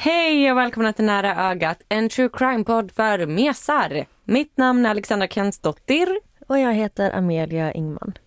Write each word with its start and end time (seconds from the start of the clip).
Hej 0.00 0.50
och 0.50 0.58
välkomna 0.58 0.92
till 0.92 1.04
Nära 1.04 1.50
ögat, 1.50 1.82
en 1.88 2.08
true 2.08 2.28
crime-podd 2.28 2.92
för 2.92 3.26
mesar. 3.26 4.06
Mitt 4.24 4.56
namn 4.56 4.86
är 4.86 4.90
Alexandra 4.90 5.28
Kensdottir. 5.28 6.20
Och 6.46 6.58
jag 6.58 6.74
heter 6.74 7.16
Amelia 7.16 7.72
Ingman. 7.72 8.18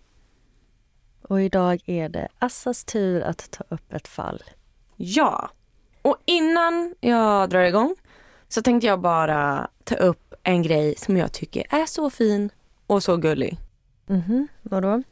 Och 1.22 1.42
idag 1.42 1.80
är 1.86 2.08
det 2.08 2.28
Assas 2.38 2.84
tur 2.84 3.22
att 3.22 3.50
ta 3.50 3.64
upp 3.68 3.92
ett 3.92 4.08
fall. 4.08 4.42
Ja, 4.96 5.50
och 6.02 6.16
innan 6.24 6.94
jag 7.00 7.50
drar 7.50 7.62
igång 7.62 7.94
så 8.48 8.62
tänkte 8.62 8.86
jag 8.86 9.00
bara 9.00 9.68
ta 9.84 9.94
upp 9.94 10.34
en 10.42 10.62
grej 10.62 10.94
som 10.96 11.16
jag 11.16 11.32
tycker 11.32 11.66
är 11.70 11.86
så 11.86 12.10
fin 12.10 12.50
och 12.86 13.02
så 13.02 13.16
gullig. 13.16 13.58
Mhm, 14.06 14.48
vadå? 14.62 15.02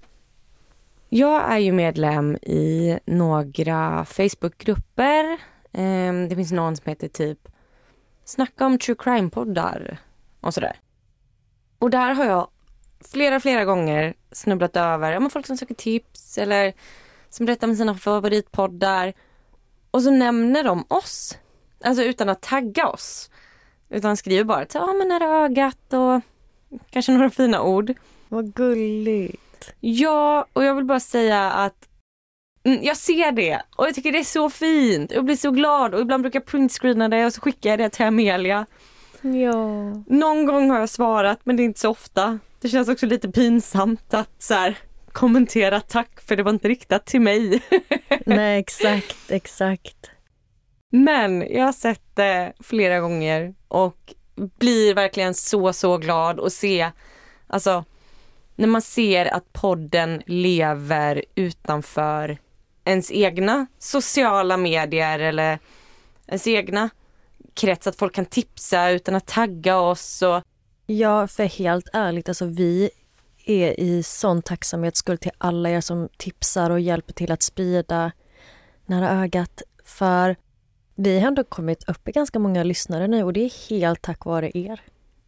Jag 1.09 1.53
är 1.53 1.59
ju 1.59 1.73
medlem 1.73 2.37
i 2.37 2.99
några 3.05 4.05
Facebookgrupper. 4.05 5.39
Ehm, 5.73 6.29
Det 6.29 6.37
finns 6.37 6.53
någon 6.53 6.77
som 6.77 6.85
heter 6.87 7.09
typ 7.09 7.49
Snacka 8.25 8.67
om 8.67 8.79
true 8.79 8.97
crime-poddar 8.99 9.99
och 10.41 10.55
sådär. 10.55 10.81
Och 11.79 11.91
där 11.91 12.15
har 12.15 12.25
jag 12.25 12.49
flera, 13.13 13.41
flera 13.41 13.65
gånger 13.65 14.15
snubblat 14.33 14.77
över 14.77 15.13
ja, 15.13 15.21
men 15.21 15.31
folk 15.31 15.47
som 15.47 15.57
söker 15.57 15.75
tips 15.75 16.39
eller 16.39 16.73
som 17.29 17.47
berättar 17.47 17.69
om 17.69 17.77
sina 17.77 17.95
favoritpoddar. 17.95 19.13
Och 19.91 20.03
så 20.03 20.11
nämner 20.11 20.65
de 20.65 20.85
oss. 20.89 21.39
Alltså 21.85 22.03
utan 22.03 22.29
att 22.29 22.43
tagga 22.43 22.89
oss. 22.89 23.31
Utan 23.89 24.17
skriver 24.17 24.45
bara 24.45 24.63
att 24.63 24.75
men 24.75 25.09
nära 25.09 25.45
ögat 25.45 25.93
och 25.93 26.21
kanske 26.91 27.13
några 27.13 27.31
fina 27.31 27.63
ord. 27.63 27.95
Vad 28.29 28.55
gulligt. 28.55 29.73
Ja, 29.81 30.47
och 30.53 30.65
jag 30.65 30.75
vill 30.75 30.85
bara 30.85 31.01
säga 31.01 31.51
att 31.51 31.89
mm, 32.65 32.83
jag 32.83 32.97
ser 32.97 33.33
det 33.33 33.63
och 33.77 33.87
jag 33.87 33.95
tycker 33.95 34.13
det 34.13 34.19
är 34.19 34.25
så 34.25 34.51
fint. 34.51 35.13
Jag 35.13 35.25
blir 35.25 35.37
så 35.37 35.51
glad 35.51 35.95
och 35.95 36.01
ibland 36.01 36.23
brukar 36.23 36.41
jag 36.41 36.47
printscreena 36.47 37.09
det 37.09 37.27
och 37.27 37.33
så 37.33 37.41
skickar 37.41 37.71
jag 37.71 37.79
det 37.79 37.91
till 37.91 38.05
Amelia. 38.07 38.67
Ja. 39.23 39.95
Någon 40.07 40.47
gång 40.47 40.71
har 40.71 40.79
jag 40.79 40.89
svarat 40.89 41.41
men 41.45 41.57
det 41.57 41.63
är 41.63 41.65
inte 41.65 41.81
så 41.81 41.91
ofta. 41.91 42.39
Det 42.61 42.69
känns 42.69 42.89
också 42.89 43.07
lite 43.07 43.29
pinsamt 43.29 44.15
att 44.15 44.43
så 44.43 44.55
här, 44.55 44.79
kommentera 45.13 45.81
tack 45.81 46.21
för 46.21 46.37
det 46.37 46.43
var 46.43 46.53
inte 46.53 46.69
riktat 46.69 47.07
till 47.07 47.21
mig. 47.21 47.63
Nej, 48.27 48.61
exakt, 48.61 49.31
exakt. 49.31 50.11
Men 50.93 51.47
jag 51.51 51.65
har 51.65 51.73
sett 51.73 52.17
det 52.17 52.53
flera 52.61 53.01
gånger 53.01 53.55
och 53.69 54.15
blir 54.59 54.95
verkligen 54.95 55.35
så, 55.35 55.73
så 55.73 55.99
glad 55.99 56.41
att 56.41 56.53
se, 56.53 56.91
alltså 57.47 57.85
när 58.57 58.67
man 58.67 58.83
ser 58.83 59.27
att 59.27 59.53
podden 59.53 60.23
lever 60.27 61.25
utanför 61.35 62.39
ens 62.85 63.11
egna 63.11 63.67
sociala 63.79 64.57
medier 64.57 65.19
eller 65.19 65.59
ens 66.27 66.47
egna 66.47 66.91
krets, 67.55 67.87
att 67.87 67.97
folk 67.97 68.15
kan 68.15 68.27
tipsa 68.27 68.91
utan 68.91 69.15
att 69.15 69.27
tagga 69.27 69.79
oss 69.79 70.23
och 70.23 70.43
Ja, 70.87 71.27
för 71.27 71.45
helt 71.45 71.89
ärligt, 71.93 72.29
alltså 72.29 72.45
vi 72.45 72.91
är 73.45 73.81
i 73.81 74.03
sån 74.03 74.43
tacksamhetsskuld 74.43 75.21
till 75.21 75.31
alla 75.39 75.71
er 75.71 75.81
som 75.81 76.09
tipsar 76.17 76.71
och 76.71 76.81
hjälper 76.81 77.13
till 77.13 77.33
att 77.33 77.43
sprida 77.43 78.13
Nära 78.87 79.11
ögat. 79.11 79.63
För 79.85 80.37
vi 80.95 81.21
har 81.21 81.27
ändå 81.27 81.45
kommit 81.45 81.89
upp 81.89 82.09
i 82.09 82.13
ganska 82.13 82.39
många 82.39 82.63
lyssnare 82.63 83.09
nu 83.09 83.23
och 83.23 83.33
det 83.33 83.41
är 83.41 83.71
helt 83.71 84.03
tack 84.03 84.25
vare 84.25 84.51
er. 84.55 84.81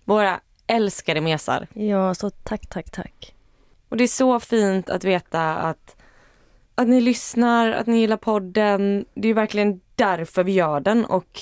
våra 0.04 0.40
älskade 0.66 1.20
mesar. 1.20 1.66
Ja, 1.74 2.14
så 2.14 2.30
tack, 2.30 2.66
tack, 2.68 2.90
tack. 2.90 3.34
Och 3.88 3.96
det 3.96 4.04
är 4.04 4.08
så 4.08 4.40
fint 4.40 4.90
att 4.90 5.04
veta 5.04 5.54
att, 5.54 5.96
att 6.74 6.88
ni 6.88 7.00
lyssnar, 7.00 7.70
att 7.70 7.86
ni 7.86 7.98
gillar 7.98 8.16
podden. 8.16 9.04
Det 9.14 9.28
är 9.28 9.34
verkligen 9.34 9.80
därför 9.94 10.44
vi 10.44 10.52
gör 10.52 10.80
den 10.80 11.04
och 11.04 11.40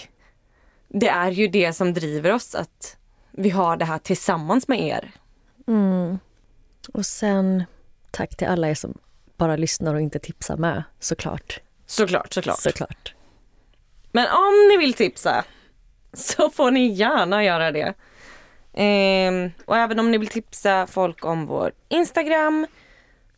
det 0.88 1.08
är 1.08 1.30
ju 1.30 1.48
det 1.48 1.72
som 1.72 1.94
driver 1.94 2.32
oss 2.32 2.54
att 2.54 2.96
vi 3.30 3.50
har 3.50 3.76
det 3.76 3.84
här 3.84 3.98
tillsammans 3.98 4.68
med 4.68 4.80
er. 4.80 5.10
Mm. 5.68 6.18
Och 6.92 7.06
sen 7.06 7.64
tack 8.10 8.36
till 8.36 8.48
alla 8.48 8.68
er 8.70 8.74
som 8.74 8.98
bara 9.36 9.56
lyssnar 9.56 9.94
och 9.94 10.00
inte 10.00 10.18
tipsar 10.18 10.56
med, 10.56 10.82
såklart. 10.98 11.60
Såklart, 11.86 12.32
såklart. 12.32 12.60
Såklart. 12.60 13.14
Men 14.12 14.26
om 14.26 14.68
ni 14.70 14.76
vill 14.76 14.94
tipsa 14.94 15.44
så 16.12 16.50
får 16.50 16.70
ni 16.70 16.86
gärna 16.86 17.44
göra 17.44 17.72
det. 17.72 17.94
Ehm, 18.72 19.50
och 19.64 19.76
även 19.76 19.98
om 19.98 20.10
ni 20.10 20.18
vill 20.18 20.28
tipsa 20.28 20.86
folk 20.86 21.24
om 21.24 21.47
vår 21.47 21.72
Instagram 21.88 22.66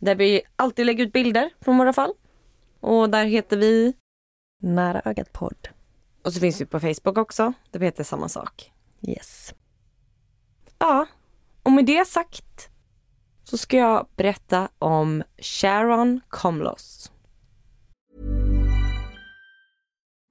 där 0.02 0.14
vi 0.14 0.42
alltid 0.56 0.86
lägger 0.86 1.06
ut 1.06 1.12
bilder 1.12 1.50
från 1.60 1.78
våra 1.78 1.92
fall. 1.92 2.12
Och 2.80 3.10
där 3.10 3.24
heter 3.24 3.56
vi, 3.56 3.92
Nära 4.62 5.02
ögat 5.04 5.32
podd. 5.32 5.68
och 6.24 6.32
så 6.32 6.40
finns 6.40 6.60
vi 6.60 6.66
på 6.66 6.80
Facebook 6.80 7.18
också, 7.18 7.52
där 7.70 7.80
vi 7.80 7.86
heter 7.86 8.04
samma 8.04 8.28
sak. 8.28 8.72
Yes. 9.00 9.54
Ja, 10.78 11.06
och 11.62 11.72
med 11.72 11.86
det 11.86 12.08
sagt 12.08 12.68
så 13.44 13.58
ska 13.58 13.76
jag 13.76 14.06
berätta 14.16 14.68
om 14.78 15.22
Sharon 15.38 16.20
Komlos. 16.28 17.12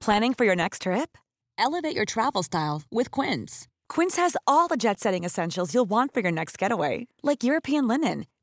Planning 0.04 0.34
for 0.34 0.46
your 0.46 0.56
next 0.56 0.82
trip? 0.82 1.18
Elevate 1.58 1.96
your 1.96 2.06
travel 2.06 2.42
style 2.44 2.82
with 2.90 3.10
Quince. 3.20 3.68
Quince 3.94 4.16
has 4.22 4.36
all 4.46 4.68
the 4.68 4.76
jet 4.76 5.00
setting 5.00 5.24
essentials 5.24 5.74
you'll 5.74 5.88
want 5.88 6.12
for 6.14 6.22
your 6.22 6.32
next 6.32 6.62
getaway, 6.62 7.06
like 7.22 7.44
European 7.44 7.86
linen, 7.88 8.24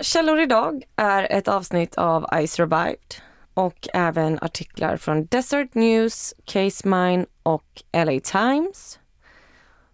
Källor 0.00 0.40
idag 0.40 0.82
är 0.96 1.32
ett 1.32 1.48
avsnitt 1.48 1.98
av 1.98 2.26
I 2.42 2.46
survived 2.46 3.14
och 3.54 3.88
även 3.94 4.38
artiklar 4.42 4.96
från 4.96 5.26
Desert 5.26 5.74
News, 5.74 6.34
Case 6.44 6.88
Mine 6.88 7.26
och 7.42 7.82
LA 7.92 8.20
Times. 8.20 8.98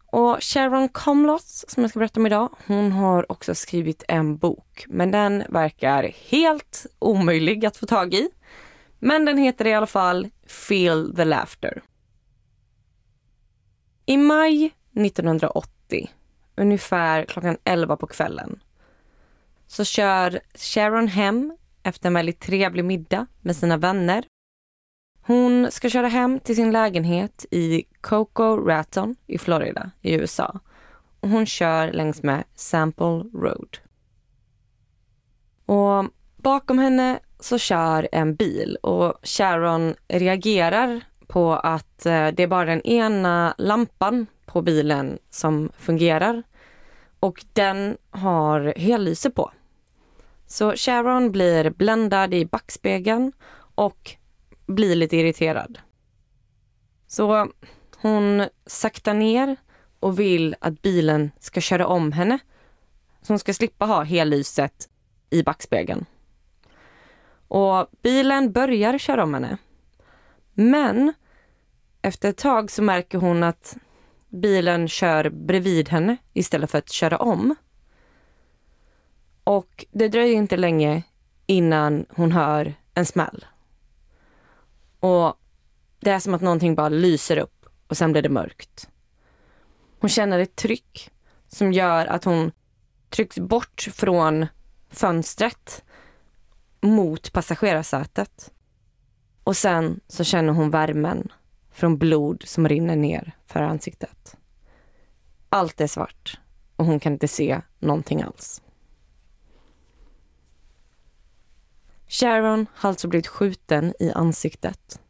Och 0.07 0.39
Sharon 0.41 0.89
Komlos, 0.89 1.65
som 1.69 1.83
jag 1.83 1.91
ska 1.91 1.99
berätta 1.99 2.21
om 2.21 2.27
idag, 2.27 2.57
hon 2.67 2.93
har 2.93 3.33
också 3.33 3.55
skrivit 3.55 4.05
en 4.09 4.37
bok. 4.37 4.85
Men 4.89 5.11
den 5.11 5.45
verkar 5.49 6.13
helt 6.31 6.87
omöjlig 6.99 7.67
att 7.67 7.77
få 7.77 7.87
tag 7.87 8.15
i. 8.15 8.29
Men 8.99 9.25
den 9.25 9.39
heter 9.39 9.67
i 9.67 9.75
alla 9.75 9.87
fall 9.87 10.29
Feel 10.47 11.17
the 11.17 11.25
Laughter. 11.25 11.83
I 14.07 14.17
maj 14.17 14.75
1980, 14.95 16.11
ungefär 16.57 17.25
klockan 17.25 17.57
11 17.65 17.97
på 17.97 18.07
kvällen, 18.07 18.61
så 19.67 19.85
kör 19.85 20.41
Sharon 20.55 21.09
hem 21.09 21.57
efter 21.83 22.07
en 22.07 22.15
väldigt 22.15 22.41
trevlig 22.41 22.85
middag 22.85 23.27
med 23.41 23.57
sina 23.57 23.77
vänner. 23.77 24.25
Hon 25.21 25.71
ska 25.71 25.91
köra 25.91 26.09
hem 26.09 26.41
till 26.41 26.57
sin 26.57 26.73
lägenhet 26.73 27.47
i 27.51 27.85
Coco 28.01 28.57
Raton 28.57 29.17
i 29.27 29.39
Florida 29.39 29.91
i 30.01 30.15
USA. 30.15 30.61
Och 31.21 31.29
hon 31.29 31.47
kör 31.47 31.93
längs 31.93 32.23
med 32.23 32.45
Sample 32.55 33.25
Road. 33.35 33.79
Och 35.67 36.05
bakom 36.37 36.79
henne 36.79 37.19
så 37.41 37.59
kör 37.59 38.09
en 38.13 38.35
bil 38.35 38.79
och 38.83 39.15
Sharon 39.23 39.95
reagerar 40.09 41.01
på 41.27 41.53
att 41.53 42.07
eh, 42.07 42.29
det 42.29 42.43
är 42.43 42.47
bara 42.47 42.65
den 42.65 42.83
ena 42.83 43.55
lampan 43.59 44.27
på 44.47 44.63
bilen 44.63 45.19
som 45.31 45.71
fungerar 45.79 46.43
och 47.21 47.45
den 47.53 47.97
har 48.11 48.75
hellyse 48.77 49.31
på. 49.31 49.53
Så 50.47 50.77
Sharon 50.77 51.33
blir 51.33 51.71
bländad 51.71 52.35
i 52.35 52.47
backspegeln 52.47 53.33
och 53.75 54.17
blir 54.67 54.97
lite 54.97 55.17
irriterad. 55.17 55.79
Så 57.07 57.49
hon 57.97 58.49
saktar 58.67 59.15
ner 59.15 59.57
och 60.01 60.19
vill 60.19 60.57
att 60.61 60.83
bilen 60.83 61.31
ska 61.41 61.61
köra 61.61 61.87
om 61.87 62.13
henne. 62.13 62.39
Så 63.23 63.33
hon 63.33 63.39
ska 63.39 63.55
slippa 63.55 63.85
ha 63.85 64.03
hellyset 64.03 64.89
i 65.31 65.43
backspegeln. 65.43 66.05
Och 67.49 67.89
bilen 68.03 68.53
börjar 68.53 68.99
köra 68.99 69.23
om 69.23 69.35
henne. 69.35 69.59
Men 70.55 71.13
efter 72.03 72.29
ett 72.29 72.37
tag 72.37 72.71
så 72.71 72.83
märker 72.83 73.19
hon 73.19 73.43
att 73.43 73.77
bilen 74.29 74.89
kör 74.89 75.31
bredvid 75.31 75.89
henne 75.89 76.17
istället 76.33 76.71
för 76.71 76.79
att 76.79 76.93
köra 76.93 77.19
om. 77.19 77.55
Och 79.47 79.85
det 79.91 80.09
dröjer 80.09 80.35
inte 80.35 80.57
länge 80.57 81.03
innan 81.47 82.07
hon 82.09 82.33
hör 82.33 82.75
en 82.95 83.07
smäll. 83.07 83.45
Och 85.01 85.35
det 86.01 86.11
är 86.11 86.19
som 86.19 86.35
att 86.35 86.41
någonting 86.41 86.75
bara 86.75 86.89
lyser 86.89 87.37
upp 87.37 87.67
och 87.87 87.97
sen 87.97 88.13
blir 88.13 88.23
det 88.23 88.29
mörkt. 88.29 88.89
Hon 90.01 90.11
känner 90.11 90.39
ett 90.39 90.57
tryck 90.57 91.11
som 91.49 91.73
gör 91.73 92.07
att 92.07 92.25
hon 92.25 92.53
trycks 93.11 93.39
bort 93.39 93.89
från 93.93 94.47
fönstret 94.91 95.85
mot 96.81 97.33
passagerarsätet. 97.33 98.53
Och 99.45 99.57
sen 99.57 100.01
så 100.07 100.25
känner 100.25 100.53
hon 100.53 100.71
värmen 100.71 101.33
från 101.71 101.99
blod 101.99 102.43
som 102.47 102.69
rinner 102.69 102.97
ner 102.97 103.37
för 103.45 103.61
ansiktet. 103.61 104.37
Allt 105.49 105.81
är 105.81 105.87
svart 105.87 106.41
och 106.77 106.85
hon 106.85 107.01
kan 107.01 107.13
inte 107.13 107.29
se 107.29 107.61
någonting 107.79 108.23
alls. 108.23 108.63
Sharon 112.09 112.67
har 112.75 112.89
alltså 112.89 113.09
blivit 113.09 113.27
skjuten 113.27 113.95
i 113.99 114.13
ansiktet 114.13 115.01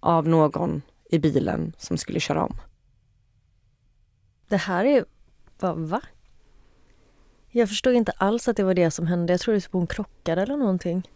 av 0.00 0.28
någon 0.28 0.82
i 1.10 1.18
bilen 1.18 1.72
som 1.78 1.98
skulle 1.98 2.20
köra 2.20 2.44
om. 2.44 2.56
Det 4.48 4.56
här 4.56 4.84
är... 4.84 5.04
Vad, 5.58 5.78
va? 5.78 6.02
Jag 7.48 7.68
förstod 7.68 7.94
inte 7.94 8.12
alls 8.12 8.48
att 8.48 8.56
det 8.56 8.64
var 8.64 8.74
det 8.74 8.90
som 8.90 9.06
hände. 9.06 9.32
Jag 9.32 9.40
trodde 9.40 9.60
typ 9.60 9.72
hon 9.72 9.86
krockade 9.86 10.42
eller 10.42 10.56
någonting. 10.56 11.08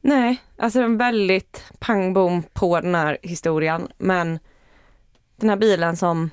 Nej, 0.00 0.42
alltså 0.56 0.80
en 0.80 0.98
väldigt 0.98 1.64
pang 1.78 2.12
bom 2.12 2.42
på 2.42 2.80
den 2.80 2.94
här 2.94 3.18
historien. 3.22 3.88
Men 3.98 4.38
den 5.36 5.50
här 5.50 5.56
bilen 5.56 5.96
som 5.96 6.30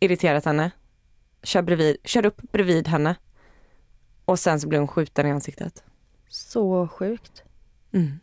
irriterat 0.00 0.44
henne 0.44 0.70
kör, 1.42 1.62
bredvid, 1.62 1.96
kör 2.04 2.26
upp 2.26 2.42
bredvid 2.52 2.88
henne 2.88 3.16
och 4.24 4.38
sen 4.38 4.60
så 4.60 4.68
blir 4.68 4.78
hon 4.78 4.88
skjuten 4.88 5.26
i 5.26 5.30
ansiktet. 5.30 5.84
Så 6.28 6.88
sjukt. 6.88 7.42
Mm. 7.92 8.20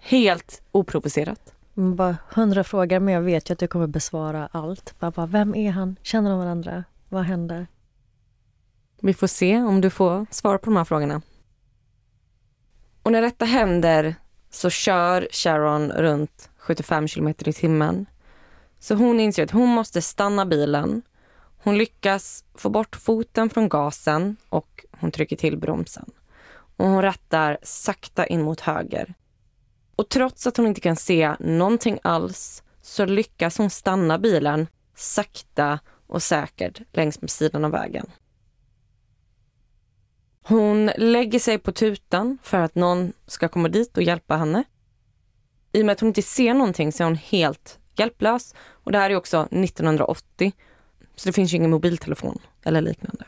Helt 0.00 0.62
oprovocerat. 0.72 1.54
Man 1.74 1.96
bara 1.96 2.16
hundra 2.30 2.64
frågor 2.64 3.00
men 3.00 3.14
jag 3.14 3.22
vet 3.22 3.50
ju 3.50 3.52
att 3.52 3.58
du 3.58 3.66
kommer 3.66 3.86
besvara 3.86 4.48
allt. 4.52 4.94
Bara, 4.98 5.10
bara, 5.10 5.26
vem 5.26 5.54
är 5.54 5.70
han? 5.70 5.96
Känner 6.02 6.30
de 6.30 6.38
varandra? 6.38 6.84
Vad 7.08 7.24
händer? 7.24 7.66
Vi 9.00 9.14
får 9.14 9.26
se 9.26 9.58
om 9.58 9.80
du 9.80 9.90
får 9.90 10.26
svar 10.30 10.58
på 10.58 10.64
de 10.64 10.76
här 10.76 10.84
frågorna. 10.84 11.22
Och 13.02 13.12
när 13.12 13.22
detta 13.22 13.44
händer 13.44 14.14
så 14.50 14.70
kör 14.70 15.28
Sharon 15.30 15.90
runt 15.92 16.50
75 16.58 17.08
kilometer 17.08 17.48
i 17.48 17.52
timmen. 17.52 18.06
Så 18.78 18.94
hon 18.94 19.20
inser 19.20 19.44
att 19.44 19.50
hon 19.50 19.68
måste 19.68 20.02
stanna 20.02 20.46
bilen. 20.46 21.02
Hon 21.62 21.78
lyckas 21.78 22.44
få 22.54 22.70
bort 22.70 22.96
foten 22.96 23.50
från 23.50 23.68
gasen 23.68 24.36
och 24.48 24.84
hon 24.90 25.10
trycker 25.10 25.36
till 25.36 25.58
bromsen. 25.58 26.10
Och 26.76 26.86
hon 26.86 27.02
rattar 27.02 27.58
sakta 27.62 28.26
in 28.26 28.42
mot 28.42 28.60
höger. 28.60 29.14
Och 29.96 30.08
trots 30.08 30.46
att 30.46 30.56
hon 30.56 30.66
inte 30.66 30.80
kan 30.80 30.96
se 30.96 31.34
någonting 31.40 31.98
alls 32.02 32.62
så 32.82 33.04
lyckas 33.04 33.58
hon 33.58 33.70
stanna 33.70 34.18
bilen 34.18 34.66
sakta 34.94 35.78
och 36.06 36.22
säkert 36.22 36.80
längs 36.92 37.20
med 37.20 37.30
sidan 37.30 37.64
av 37.64 37.70
vägen. 37.70 38.10
Hon 40.46 40.90
lägger 40.96 41.38
sig 41.38 41.58
på 41.58 41.72
tutan 41.72 42.38
för 42.42 42.60
att 42.60 42.74
någon 42.74 43.12
ska 43.26 43.48
komma 43.48 43.68
dit 43.68 43.96
och 43.96 44.02
hjälpa 44.02 44.36
henne. 44.36 44.64
I 45.72 45.82
och 45.82 45.86
med 45.86 45.92
att 45.92 46.00
hon 46.00 46.08
inte 46.08 46.22
ser 46.22 46.54
någonting 46.54 46.92
så 46.92 47.02
är 47.02 47.04
hon 47.04 47.16
helt 47.16 47.78
hjälplös. 47.96 48.54
Och 48.58 48.92
det 48.92 48.98
här 48.98 49.10
är 49.10 49.16
också 49.16 49.48
1980, 49.50 50.52
så 51.16 51.28
det 51.28 51.32
finns 51.32 51.52
ju 51.52 51.56
ingen 51.56 51.70
mobiltelefon 51.70 52.38
eller 52.62 52.80
liknande. 52.80 53.24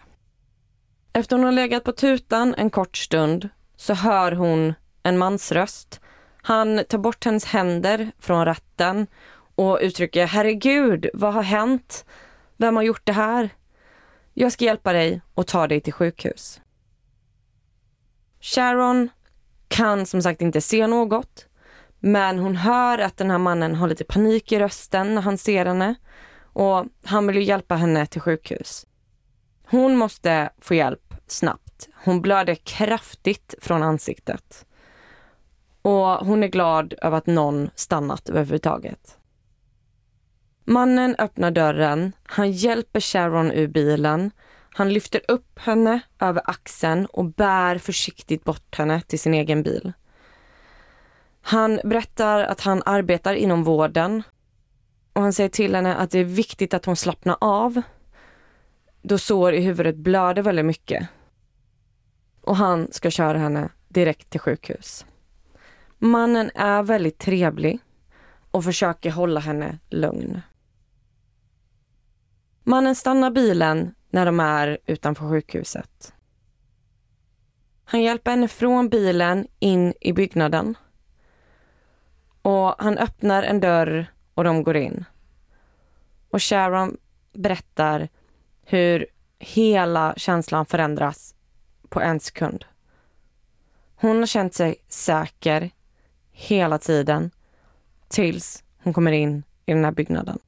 Efter 1.16 1.36
hon 1.36 1.44
har 1.44 1.52
legat 1.52 1.84
på 1.84 1.92
tutan 1.92 2.54
en 2.58 2.70
kort 2.70 2.96
stund 2.96 3.48
så 3.76 3.94
hör 3.94 4.32
hon 4.32 4.74
en 5.02 5.18
mans 5.18 5.52
röst. 5.52 6.00
Han 6.42 6.84
tar 6.88 6.98
bort 6.98 7.24
hennes 7.24 7.44
händer 7.44 8.10
från 8.18 8.44
ratten 8.44 9.06
och 9.54 9.78
uttrycker 9.82 10.26
herregud, 10.26 11.08
vad 11.14 11.34
har 11.34 11.42
hänt? 11.42 12.04
Vem 12.56 12.76
har 12.76 12.82
gjort 12.82 13.06
det 13.06 13.12
här? 13.12 13.50
Jag 14.34 14.52
ska 14.52 14.64
hjälpa 14.64 14.92
dig 14.92 15.20
och 15.34 15.46
ta 15.46 15.66
dig 15.66 15.80
till 15.80 15.92
sjukhus. 15.92 16.60
Sharon 18.40 19.08
kan 19.68 20.06
som 20.06 20.22
sagt 20.22 20.42
inte 20.42 20.60
se 20.60 20.86
något. 20.86 21.46
Men 21.98 22.38
hon 22.38 22.56
hör 22.56 22.98
att 22.98 23.16
den 23.16 23.30
här 23.30 23.38
mannen 23.38 23.74
har 23.74 23.88
lite 23.88 24.04
panik 24.04 24.52
i 24.52 24.58
rösten 24.58 25.14
när 25.14 25.22
han 25.22 25.38
ser 25.38 25.66
henne. 25.66 25.94
Och 26.42 26.86
han 27.04 27.26
vill 27.26 27.36
ju 27.36 27.42
hjälpa 27.42 27.76
henne 27.76 28.06
till 28.06 28.20
sjukhus. 28.20 28.86
Hon 29.68 29.96
måste 29.96 30.50
få 30.60 30.74
hjälp 30.74 31.05
snabbt. 31.30 31.88
Hon 32.04 32.22
blöder 32.22 32.54
kraftigt 32.54 33.54
från 33.60 33.82
ansiktet. 33.82 34.66
Och 35.82 36.06
hon 36.06 36.42
är 36.42 36.48
glad 36.48 36.94
över 37.02 37.18
att 37.18 37.26
någon 37.26 37.70
stannat 37.74 38.28
överhuvudtaget. 38.28 39.18
Mannen 40.64 41.16
öppnar 41.18 41.50
dörren, 41.50 42.12
han 42.24 42.52
hjälper 42.52 43.00
Sharon 43.00 43.52
ur 43.52 43.66
bilen 43.68 44.30
han 44.76 44.92
lyfter 44.92 45.20
upp 45.28 45.58
henne 45.58 46.00
över 46.20 46.42
axeln 46.44 47.06
och 47.06 47.24
bär 47.24 47.78
försiktigt 47.78 48.44
bort 48.44 48.78
henne 48.78 49.00
till 49.00 49.18
sin 49.18 49.34
egen 49.34 49.62
bil. 49.62 49.92
Han 51.42 51.80
berättar 51.84 52.44
att 52.44 52.60
han 52.60 52.82
arbetar 52.86 53.34
inom 53.34 53.64
vården 53.64 54.22
och 55.12 55.22
han 55.22 55.32
säger 55.32 55.48
till 55.48 55.74
henne 55.74 55.94
att 55.94 56.10
det 56.10 56.18
är 56.18 56.24
viktigt 56.24 56.74
att 56.74 56.84
hon 56.84 56.96
slappnar 56.96 57.36
av 57.40 57.82
då 59.02 59.18
sår 59.18 59.52
i 59.52 59.60
huvudet 59.60 59.96
blöder 59.96 60.42
väldigt 60.42 60.64
mycket. 60.64 61.08
Och 62.46 62.56
han 62.56 62.92
ska 62.92 63.10
köra 63.10 63.38
henne 63.38 63.68
direkt 63.88 64.30
till 64.30 64.40
sjukhus. 64.40 65.06
Mannen 65.98 66.50
är 66.54 66.82
väldigt 66.82 67.18
trevlig 67.18 67.78
och 68.50 68.64
försöker 68.64 69.10
hålla 69.10 69.40
henne 69.40 69.78
lugn. 69.90 70.40
Mannen 72.62 72.94
stannar 72.94 73.30
bilen 73.30 73.94
när 74.10 74.26
de 74.26 74.40
är 74.40 74.78
utanför 74.86 75.28
sjukhuset. 75.28 76.14
Han 77.84 78.02
hjälper 78.02 78.30
henne 78.30 78.48
från 78.48 78.88
bilen 78.88 79.46
in 79.58 79.94
i 80.00 80.12
byggnaden. 80.12 80.74
Och 82.42 82.74
han 82.78 82.98
öppnar 82.98 83.42
en 83.42 83.60
dörr 83.60 84.06
och 84.34 84.44
de 84.44 84.62
går 84.62 84.76
in. 84.76 85.04
Och 86.30 86.42
Sharon 86.42 86.96
berättar 87.32 88.08
hur 88.62 89.06
hela 89.38 90.14
känslan 90.16 90.66
förändras 90.66 91.35
på 91.88 92.00
en 92.00 92.20
sekund. 92.20 92.64
Hon 93.96 94.18
har 94.18 94.26
känt 94.26 94.54
sig 94.54 94.76
säker 94.88 95.70
hela 96.30 96.78
tiden 96.78 97.30
tills 98.08 98.64
hon 98.82 98.92
kommer 98.92 99.12
in 99.12 99.42
i 99.66 99.72
den 99.72 99.84
här 99.84 99.92
byggnaden. 99.92 100.38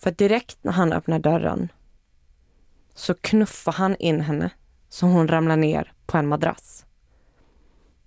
För 0.00 0.10
direkt 0.10 0.64
när 0.64 0.72
han 0.72 0.92
öppnar 0.92 1.18
dörren 1.18 1.72
så 2.94 3.14
knuffar 3.14 3.72
han 3.72 3.96
in 3.96 4.20
henne 4.20 4.50
så 4.88 5.06
hon 5.06 5.28
ramlar 5.28 5.56
ner 5.56 5.92
på 6.06 6.18
en 6.18 6.28
madrass. 6.28 6.86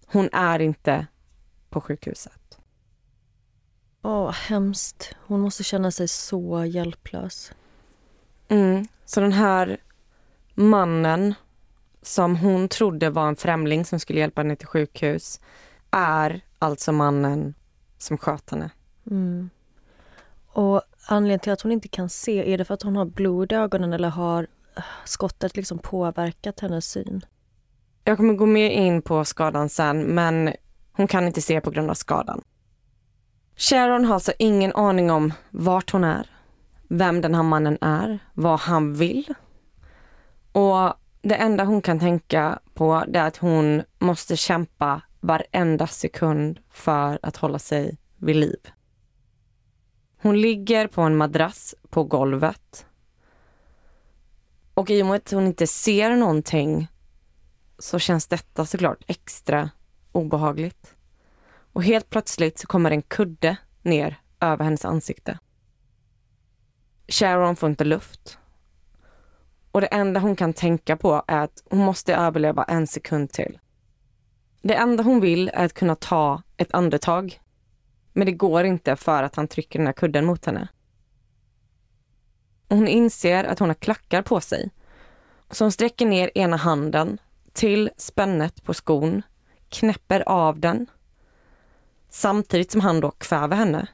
Hon 0.05 0.29
är 0.31 0.59
inte 0.59 1.07
på 1.69 1.81
sjukhuset. 1.81 2.59
Åh, 4.01 4.31
hemskt. 4.31 5.15
Hon 5.19 5.41
måste 5.41 5.63
känna 5.63 5.91
sig 5.91 6.07
så 6.07 6.65
hjälplös. 6.65 7.51
Mm. 8.47 8.87
Så 9.05 9.19
den 9.19 9.31
här 9.31 9.77
mannen 10.53 11.33
som 12.01 12.35
hon 12.35 12.67
trodde 12.67 13.09
var 13.09 13.27
en 13.27 13.35
främling 13.35 13.85
som 13.85 13.99
skulle 13.99 14.19
hjälpa 14.19 14.41
henne 14.41 14.55
till 14.55 14.67
sjukhus 14.67 15.39
är 15.91 16.41
alltså 16.59 16.91
mannen 16.91 17.53
som 17.97 18.17
sköt 18.17 18.49
henne. 18.49 18.69
Mm. 19.11 19.49
Och 20.47 20.81
anledningen 21.07 21.39
till 21.39 21.51
att 21.51 21.61
hon 21.61 21.71
inte 21.71 21.87
kan 21.87 22.09
se, 22.09 22.53
är 22.53 22.57
det 22.57 22.65
för 22.65 22.73
att 22.73 22.81
hon 22.81 22.95
har 22.95 23.05
blod 23.05 23.51
i 23.51 23.55
ögonen 23.55 23.93
eller 23.93 24.09
har 24.09 24.47
äh, 24.77 24.83
skottet 25.05 25.55
liksom 25.55 25.79
påverkat 25.79 26.59
hennes 26.59 26.85
syn? 26.85 27.25
Jag 28.03 28.17
kommer 28.17 28.33
gå 28.33 28.45
mer 28.45 28.69
in 28.69 29.01
på 29.01 29.25
skadan 29.25 29.69
sen, 29.69 30.01
men 30.01 30.53
hon 30.91 31.07
kan 31.07 31.27
inte 31.27 31.41
se 31.41 31.61
på 31.61 31.71
grund 31.71 31.89
av 31.89 31.93
skadan. 31.93 32.41
Sharon 33.55 34.05
har 34.05 34.13
alltså 34.13 34.33
ingen 34.39 34.73
aning 34.73 35.11
om 35.11 35.33
vart 35.49 35.91
hon 35.91 36.03
är, 36.03 36.29
vem 36.87 37.21
den 37.21 37.35
här 37.35 37.43
mannen 37.43 37.77
är, 37.81 38.19
vad 38.33 38.59
han 38.59 38.93
vill. 38.93 39.33
Och 40.53 40.93
det 41.21 41.35
enda 41.35 41.63
hon 41.63 41.81
kan 41.81 41.99
tänka 41.99 42.59
på 42.73 43.03
det 43.07 43.19
är 43.19 43.27
att 43.27 43.37
hon 43.37 43.83
måste 43.99 44.37
kämpa 44.37 45.01
varenda 45.19 45.87
sekund 45.87 46.59
för 46.69 47.19
att 47.21 47.37
hålla 47.37 47.59
sig 47.59 47.97
vid 48.17 48.35
liv. 48.35 48.59
Hon 50.17 50.41
ligger 50.41 50.87
på 50.87 51.01
en 51.01 51.17
madrass 51.17 51.75
på 51.89 52.03
golvet. 52.03 52.85
Och 54.73 54.89
i 54.89 55.01
och 55.01 55.05
med 55.05 55.15
att 55.15 55.31
hon 55.31 55.47
inte 55.47 55.67
ser 55.67 56.15
någonting 56.15 56.87
så 57.79 57.99
känns 57.99 58.27
detta 58.27 58.65
såklart 58.65 59.03
extra 59.07 59.69
obehagligt. 60.11 60.95
Och 61.73 61.83
helt 61.83 62.09
plötsligt 62.09 62.59
så 62.59 62.67
kommer 62.67 62.91
en 62.91 63.01
kudde 63.01 63.57
ner 63.81 64.19
över 64.39 64.63
hennes 64.63 64.85
ansikte. 64.85 65.39
Sharon 67.07 67.55
får 67.55 67.69
inte 67.69 67.83
luft. 67.83 68.37
Och 69.73 69.81
det 69.81 69.87
enda 69.87 70.19
hon 70.19 70.35
kan 70.35 70.53
tänka 70.53 70.97
på 70.97 71.23
är 71.27 71.39
att 71.39 71.63
hon 71.69 71.79
måste 71.79 72.15
överleva 72.15 72.63
en 72.63 72.87
sekund 72.87 73.31
till. 73.31 73.59
Det 74.61 74.75
enda 74.75 75.03
hon 75.03 75.19
vill 75.19 75.51
är 75.53 75.65
att 75.65 75.73
kunna 75.73 75.95
ta 75.95 76.41
ett 76.57 76.73
andetag. 76.73 77.41
Men 78.13 78.25
det 78.25 78.31
går 78.31 78.63
inte 78.63 78.95
för 78.95 79.23
att 79.23 79.35
han 79.35 79.47
trycker 79.47 79.79
den 79.79 79.85
här 79.85 79.93
kudden 79.93 80.25
mot 80.25 80.45
henne. 80.45 80.67
Och 82.67 82.77
hon 82.77 82.87
inser 82.87 83.43
att 83.43 83.59
hon 83.59 83.69
har 83.69 83.75
klackar 83.75 84.21
på 84.21 84.41
sig. 84.41 84.69
Så 85.49 85.63
hon 85.63 85.71
sträcker 85.71 86.05
ner 86.05 86.37
ena 86.37 86.57
handen 86.57 87.17
till 87.53 87.89
spännet 87.97 88.63
på 88.63 88.73
skon, 88.73 89.21
knäpper 89.69 90.29
av 90.29 90.59
den 90.59 90.87
samtidigt 92.09 92.71
som 92.71 92.81
han 92.81 92.99
då 92.99 93.11
kväver 93.11 93.57
henne. 93.57 93.87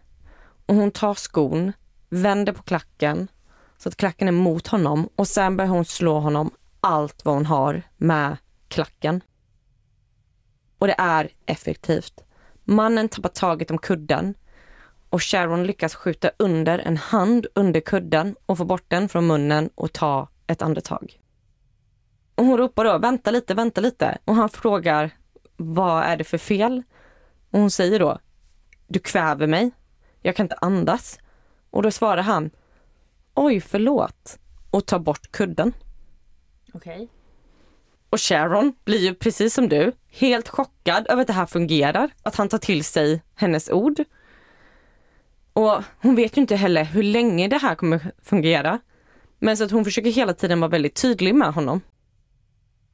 Och 0.65 0.75
hon 0.75 0.91
tar 0.91 1.13
skon, 1.13 1.73
vänder 2.09 2.53
på 2.53 2.63
klacken 2.63 3.27
så 3.79 3.89
att 3.89 3.95
klacken 3.95 4.27
är 4.27 4.31
mot 4.31 4.67
honom 4.67 5.09
och 5.15 5.27
sen 5.27 5.57
börjar 5.57 5.71
hon 5.71 5.85
slå 5.85 6.19
honom 6.19 6.51
allt 6.81 7.25
vad 7.25 7.35
hon 7.35 7.45
har 7.45 7.81
med 7.97 8.37
klacken. 8.67 9.21
Och 10.79 10.87
det 10.87 10.95
är 10.97 11.29
effektivt. 11.45 12.23
Mannen 12.63 13.09
tappar 13.09 13.29
taget 13.29 13.71
om 13.71 13.77
kudden 13.77 14.33
och 15.09 15.23
Sharon 15.23 15.63
lyckas 15.63 15.95
skjuta 15.95 16.31
under 16.39 16.79
en 16.79 16.97
hand 16.97 17.47
under 17.55 17.79
kudden 17.79 18.35
och 18.45 18.57
få 18.57 18.65
bort 18.65 18.85
den 18.87 19.09
från 19.09 19.27
munnen 19.27 19.69
och 19.75 19.93
ta 19.93 20.29
ett 20.47 20.61
andetag. 20.61 21.19
Och 22.35 22.45
hon 22.45 22.57
ropar 22.57 22.85
då, 22.85 22.97
vänta 22.97 23.31
lite, 23.31 23.53
vänta 23.53 23.81
lite. 23.81 24.17
Och 24.25 24.35
han 24.35 24.49
frågar, 24.49 25.11
vad 25.57 26.03
är 26.03 26.17
det 26.17 26.23
för 26.23 26.37
fel? 26.37 26.83
Och 27.51 27.59
hon 27.59 27.71
säger 27.71 27.99
då, 27.99 28.19
du 28.87 28.99
kväver 28.99 29.47
mig. 29.47 29.71
Jag 30.21 30.35
kan 30.35 30.45
inte 30.45 30.57
andas. 30.61 31.19
Och 31.69 31.83
då 31.83 31.91
svarar 31.91 32.23
han, 32.23 32.49
oj 33.39 33.59
förlåt. 33.59 34.39
Och 34.71 34.85
tar 34.85 34.99
bort 34.99 35.31
kudden. 35.31 35.73
Okej. 36.73 36.95
Okay. 36.95 37.07
Och 38.09 38.21
Sharon 38.21 38.73
blir 38.85 38.99
ju 38.99 39.15
precis 39.15 39.53
som 39.53 39.69
du 39.69 39.91
helt 40.11 40.49
chockad 40.49 41.05
över 41.09 41.21
att 41.21 41.27
det 41.27 41.33
här 41.33 41.45
fungerar. 41.45 42.09
Att 42.23 42.35
han 42.35 42.49
tar 42.49 42.57
till 42.57 42.83
sig 42.83 43.21
hennes 43.35 43.69
ord. 43.69 44.03
Och 45.53 45.83
hon 46.01 46.15
vet 46.15 46.37
ju 46.37 46.41
inte 46.41 46.55
heller 46.55 46.83
hur 46.83 47.03
länge 47.03 47.47
det 47.47 47.57
här 47.57 47.75
kommer 47.75 48.11
fungera. 48.23 48.79
Men 49.39 49.57
så 49.57 49.63
att 49.63 49.71
hon 49.71 49.85
försöker 49.85 50.09
hela 50.09 50.33
tiden 50.33 50.59
vara 50.59 50.71
väldigt 50.71 50.95
tydlig 51.01 51.35
med 51.35 51.53
honom. 51.53 51.81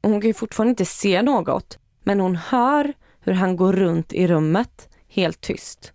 Och 0.02 0.10
hon 0.10 0.22
kan 0.22 0.28
ju 0.28 0.34
fortfarande 0.34 0.70
inte 0.70 0.86
se 0.86 1.22
något. 1.22 1.80
Men 2.04 2.20
hon 2.20 2.36
hör 2.36 2.94
hur 3.20 3.34
han 3.34 3.56
går 3.56 3.74
runt 3.74 4.14
i 4.14 4.28
rummet 4.28 4.90
helt 5.08 5.42
tyst. 5.42 5.94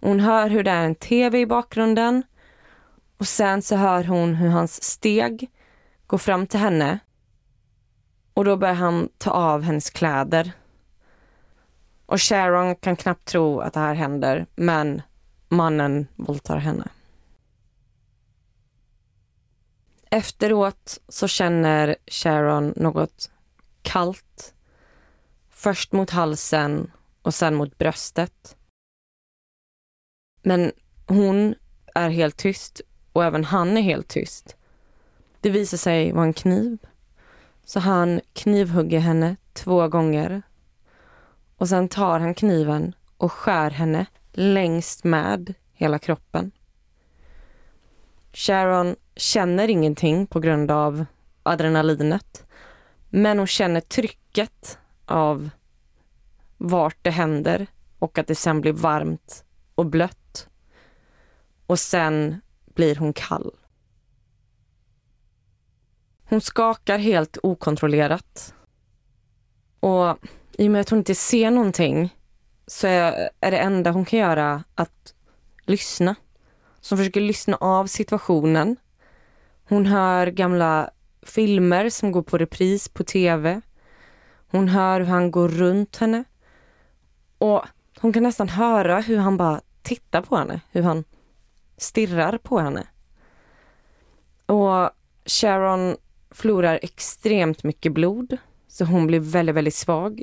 Hon 0.00 0.20
hör 0.20 0.48
hur 0.48 0.62
det 0.62 0.70
är 0.70 0.84
en 0.84 0.94
tv 0.94 1.40
i 1.40 1.46
bakgrunden. 1.46 2.22
Och 3.18 3.28
sen 3.28 3.62
så 3.62 3.76
hör 3.76 4.04
hon 4.04 4.34
hur 4.34 4.48
hans 4.48 4.82
steg 4.82 5.50
går 6.06 6.18
fram 6.18 6.46
till 6.46 6.60
henne 6.60 6.98
och 8.34 8.44
då 8.44 8.56
börjar 8.56 8.74
han 8.74 9.08
ta 9.18 9.30
av 9.30 9.62
hennes 9.62 9.90
kläder. 9.90 10.52
Och 12.06 12.22
Sharon 12.22 12.76
kan 12.76 12.96
knappt 12.96 13.24
tro 13.24 13.60
att 13.60 13.72
det 13.72 13.80
här 13.80 13.94
händer, 13.94 14.46
men 14.56 15.02
mannen 15.48 16.06
våldtar 16.16 16.56
henne. 16.56 16.88
Efteråt 20.10 20.98
så 21.08 21.28
känner 21.28 21.96
Sharon 22.06 22.72
något 22.76 23.30
kallt. 23.82 24.54
Först 25.50 25.92
mot 25.92 26.10
halsen 26.10 26.90
och 27.22 27.34
sen 27.34 27.54
mot 27.54 27.78
bröstet. 27.78 28.56
Men 30.42 30.72
hon 31.06 31.54
är 31.94 32.10
helt 32.10 32.36
tyst 32.36 32.80
och 33.16 33.24
även 33.24 33.44
han 33.44 33.76
är 33.76 33.82
helt 33.82 34.08
tyst. 34.08 34.56
Det 35.40 35.50
visar 35.50 35.78
sig 35.78 36.12
vara 36.12 36.24
en 36.24 36.32
kniv. 36.32 36.78
Så 37.64 37.80
han 37.80 38.20
knivhugger 38.32 38.98
henne 38.98 39.36
två 39.52 39.88
gånger. 39.88 40.42
Och 41.56 41.68
sen 41.68 41.88
tar 41.88 42.20
han 42.20 42.34
kniven 42.34 42.94
och 43.16 43.32
skär 43.32 43.70
henne 43.70 44.06
längst 44.32 45.04
med 45.04 45.54
hela 45.72 45.98
kroppen. 45.98 46.50
Sharon 48.32 48.96
känner 49.16 49.70
ingenting 49.70 50.26
på 50.26 50.40
grund 50.40 50.70
av 50.70 51.04
adrenalinet. 51.42 52.46
Men 53.08 53.38
hon 53.38 53.46
känner 53.46 53.80
trycket 53.80 54.78
av 55.04 55.50
vart 56.56 56.98
det 57.02 57.10
händer 57.10 57.66
och 57.98 58.18
att 58.18 58.26
det 58.26 58.34
sen 58.34 58.60
blir 58.60 58.72
varmt 58.72 59.44
och 59.74 59.86
blött. 59.86 60.48
Och 61.66 61.78
sen 61.78 62.40
blir 62.76 62.96
hon 62.96 63.12
kall. 63.12 63.50
Hon 66.28 66.40
skakar 66.40 66.98
helt 66.98 67.38
okontrollerat. 67.42 68.54
Och 69.80 70.18
i 70.58 70.66
och 70.66 70.70
med 70.70 70.80
att 70.80 70.90
hon 70.90 70.98
inte 70.98 71.14
ser 71.14 71.50
någonting 71.50 72.16
så 72.66 72.86
är, 72.86 73.30
det 73.40 73.58
enda 73.58 73.90
hon 73.90 74.04
kan 74.04 74.18
göra 74.18 74.64
att 74.74 75.14
lyssna. 75.64 76.14
Så 76.80 76.94
hon 76.94 76.98
försöker 76.98 77.20
lyssna 77.20 77.56
av 77.56 77.86
situationen. 77.86 78.76
Hon 79.68 79.86
hör 79.86 80.26
gamla 80.26 80.90
filmer 81.22 81.90
som 81.90 82.12
går 82.12 82.22
på 82.22 82.38
repris 82.38 82.88
på 82.88 83.04
tv. 83.04 83.60
Hon 84.50 84.68
hör 84.68 85.00
hur 85.00 85.06
han 85.06 85.30
går 85.30 85.48
runt 85.48 85.96
henne. 85.96 86.24
Och 87.38 87.64
hon 87.98 88.12
kan 88.12 88.22
nästan 88.22 88.48
höra 88.48 89.00
hur 89.00 89.18
han 89.18 89.36
bara 89.36 89.60
tittar 89.82 90.22
på 90.22 90.36
henne, 90.36 90.60
hur 90.70 90.82
han 90.82 91.04
stirrar 91.76 92.38
på 92.38 92.58
henne. 92.58 92.86
Och 94.46 94.90
Sharon 95.24 95.96
förlorar 96.30 96.78
extremt 96.82 97.64
mycket 97.64 97.92
blod, 97.92 98.36
så 98.68 98.84
hon 98.84 99.06
blir 99.06 99.20
väldigt, 99.20 99.54
väldigt 99.54 99.74
svag. 99.74 100.22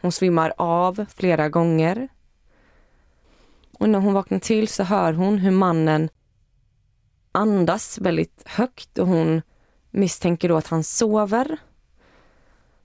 Hon 0.00 0.12
svimmar 0.12 0.52
av 0.56 1.06
flera 1.14 1.48
gånger. 1.48 2.08
Och 3.72 3.88
när 3.88 3.98
hon 3.98 4.14
vaknar 4.14 4.38
till 4.38 4.68
så 4.68 4.82
hör 4.82 5.12
hon 5.12 5.38
hur 5.38 5.50
mannen 5.50 6.08
andas 7.32 7.98
väldigt 7.98 8.42
högt 8.46 8.98
och 8.98 9.06
hon 9.06 9.42
misstänker 9.90 10.48
då 10.48 10.56
att 10.56 10.66
han 10.66 10.84
sover. 10.84 11.56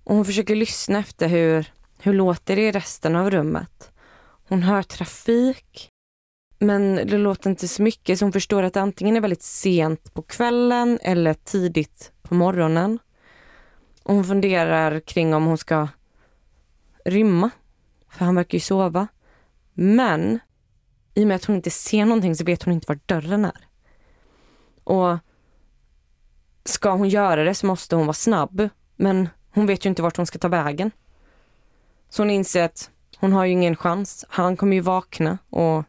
Och 0.03 0.15
hon 0.15 0.25
försöker 0.25 0.55
lyssna 0.55 0.99
efter 0.99 1.27
hur, 1.27 1.71
hur 1.99 2.13
låter 2.13 2.55
det 2.55 2.67
i 2.67 2.71
resten 2.71 3.15
av 3.15 3.31
rummet. 3.31 3.91
Hon 4.47 4.63
hör 4.63 4.83
trafik, 4.83 5.89
men 6.59 6.95
det 6.95 7.17
låter 7.17 7.49
inte 7.49 7.67
så 7.67 7.81
mycket 7.81 8.19
så 8.19 8.25
hon 8.25 8.31
förstår 8.31 8.63
att 8.63 8.73
det 8.73 8.81
antingen 8.81 9.15
är 9.15 9.21
väldigt 9.21 9.43
sent 9.43 10.13
på 10.13 10.21
kvällen 10.21 10.99
eller 11.01 11.33
tidigt 11.33 12.11
på 12.21 12.35
morgonen. 12.35 12.99
Och 14.03 14.15
hon 14.15 14.25
funderar 14.25 14.99
kring 14.99 15.33
om 15.33 15.45
hon 15.45 15.57
ska 15.57 15.87
rymma, 17.05 17.49
för 18.09 18.25
han 18.25 18.35
verkar 18.35 18.55
ju 18.55 18.59
sova. 18.59 19.07
Men 19.73 20.39
i 21.13 21.23
och 21.23 21.27
med 21.27 21.35
att 21.35 21.45
hon 21.45 21.55
inte 21.55 21.71
ser 21.71 22.05
någonting 22.05 22.35
så 22.35 22.43
vet 22.43 22.63
hon 22.63 22.73
inte 22.73 22.87
var 22.87 22.99
dörren 23.05 23.45
är. 23.45 23.67
Och 24.83 25.17
ska 26.65 26.91
hon 26.91 27.09
göra 27.09 27.43
det 27.43 27.55
så 27.55 27.65
måste 27.65 27.95
hon 27.95 28.05
vara 28.05 28.13
snabb, 28.13 28.69
men 28.95 29.29
hon 29.51 29.65
vet 29.65 29.85
ju 29.85 29.89
inte 29.89 30.01
vart 30.01 30.17
hon 30.17 30.25
ska 30.25 30.39
ta 30.39 30.47
vägen. 30.47 30.91
Så 32.09 32.21
hon 32.21 32.29
inser 32.29 32.63
att 32.63 32.89
hon 33.17 33.33
har 33.33 33.45
ju 33.45 33.51
ingen 33.51 33.75
chans. 33.75 34.25
Han 34.29 34.57
kommer 34.57 34.75
ju 34.75 34.81
vakna 34.81 35.37
och 35.49 35.83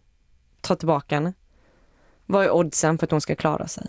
ta 0.66 0.76
tillbaka 0.76 1.14
henne? 1.14 1.32
Vad 2.26 2.44
är 2.44 2.50
oddsen 2.50 2.98
för 2.98 3.06
att 3.06 3.10
hon 3.10 3.20
ska 3.20 3.34
klara 3.34 3.68
sig? 3.68 3.86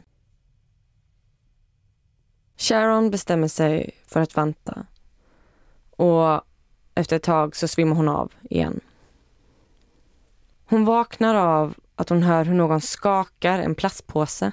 Sharon 2.57 3.09
bestämmer 3.09 3.47
sig 3.47 3.91
för 4.05 4.21
att 4.21 4.37
vänta 4.37 4.85
och 5.97 6.41
efter 6.95 7.15
ett 7.15 7.23
tag 7.23 7.55
så 7.55 7.67
svimmar 7.67 7.95
hon 7.95 8.07
av 8.07 8.33
igen. 8.41 8.79
Hon 10.65 10.85
vaknar 10.85 11.35
av 11.35 11.75
att 11.95 12.09
hon 12.09 12.23
hör 12.23 12.45
hur 12.45 12.55
någon 12.55 12.81
skakar 12.81 13.59
en 13.59 13.75
plastpåse. 13.75 14.51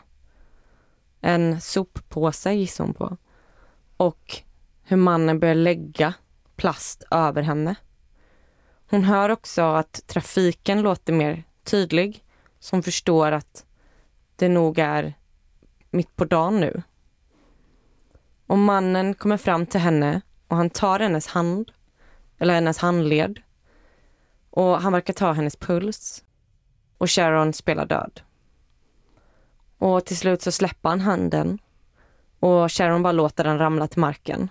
En 1.20 1.60
soppåse 1.60 2.52
gissar 2.52 2.84
hon 2.84 2.94
på. 2.94 3.16
Och 3.96 4.42
hur 4.82 4.96
mannen 4.96 5.40
börjar 5.40 5.54
lägga 5.54 6.14
plast 6.56 7.04
över 7.10 7.42
henne. 7.42 7.74
Hon 8.90 9.04
hör 9.04 9.28
också 9.28 9.62
att 9.62 10.02
trafiken 10.06 10.82
låter 10.82 11.12
mer 11.12 11.44
tydlig. 11.64 12.24
som 12.58 12.82
förstår 12.82 13.32
att 13.32 13.66
det 14.36 14.48
nog 14.48 14.78
är 14.78 15.14
mitt 15.90 16.16
på 16.16 16.24
dagen 16.24 16.60
nu. 16.60 16.82
Och 18.46 18.58
mannen 18.58 19.14
kommer 19.14 19.36
fram 19.36 19.66
till 19.66 19.80
henne 19.80 20.20
och 20.48 20.56
han 20.56 20.70
tar 20.70 21.00
hennes 21.00 21.26
hand, 21.26 21.72
eller 22.38 22.54
hennes 22.54 22.78
handled. 22.78 23.40
Och 24.50 24.80
han 24.82 24.92
verkar 24.92 25.12
ta 25.12 25.32
hennes 25.32 25.56
puls. 25.56 26.24
Och 26.98 27.10
Sharon 27.10 27.52
spelar 27.52 27.86
död. 27.86 28.20
Och 29.78 30.04
till 30.04 30.16
slut 30.16 30.42
så 30.42 30.52
släpper 30.52 30.88
han 30.88 31.00
handen 31.00 31.58
och 32.40 32.72
Sharon 32.72 33.02
bara 33.02 33.12
låter 33.12 33.44
den 33.44 33.58
ramla 33.58 33.88
till 33.88 34.00
marken. 34.00 34.50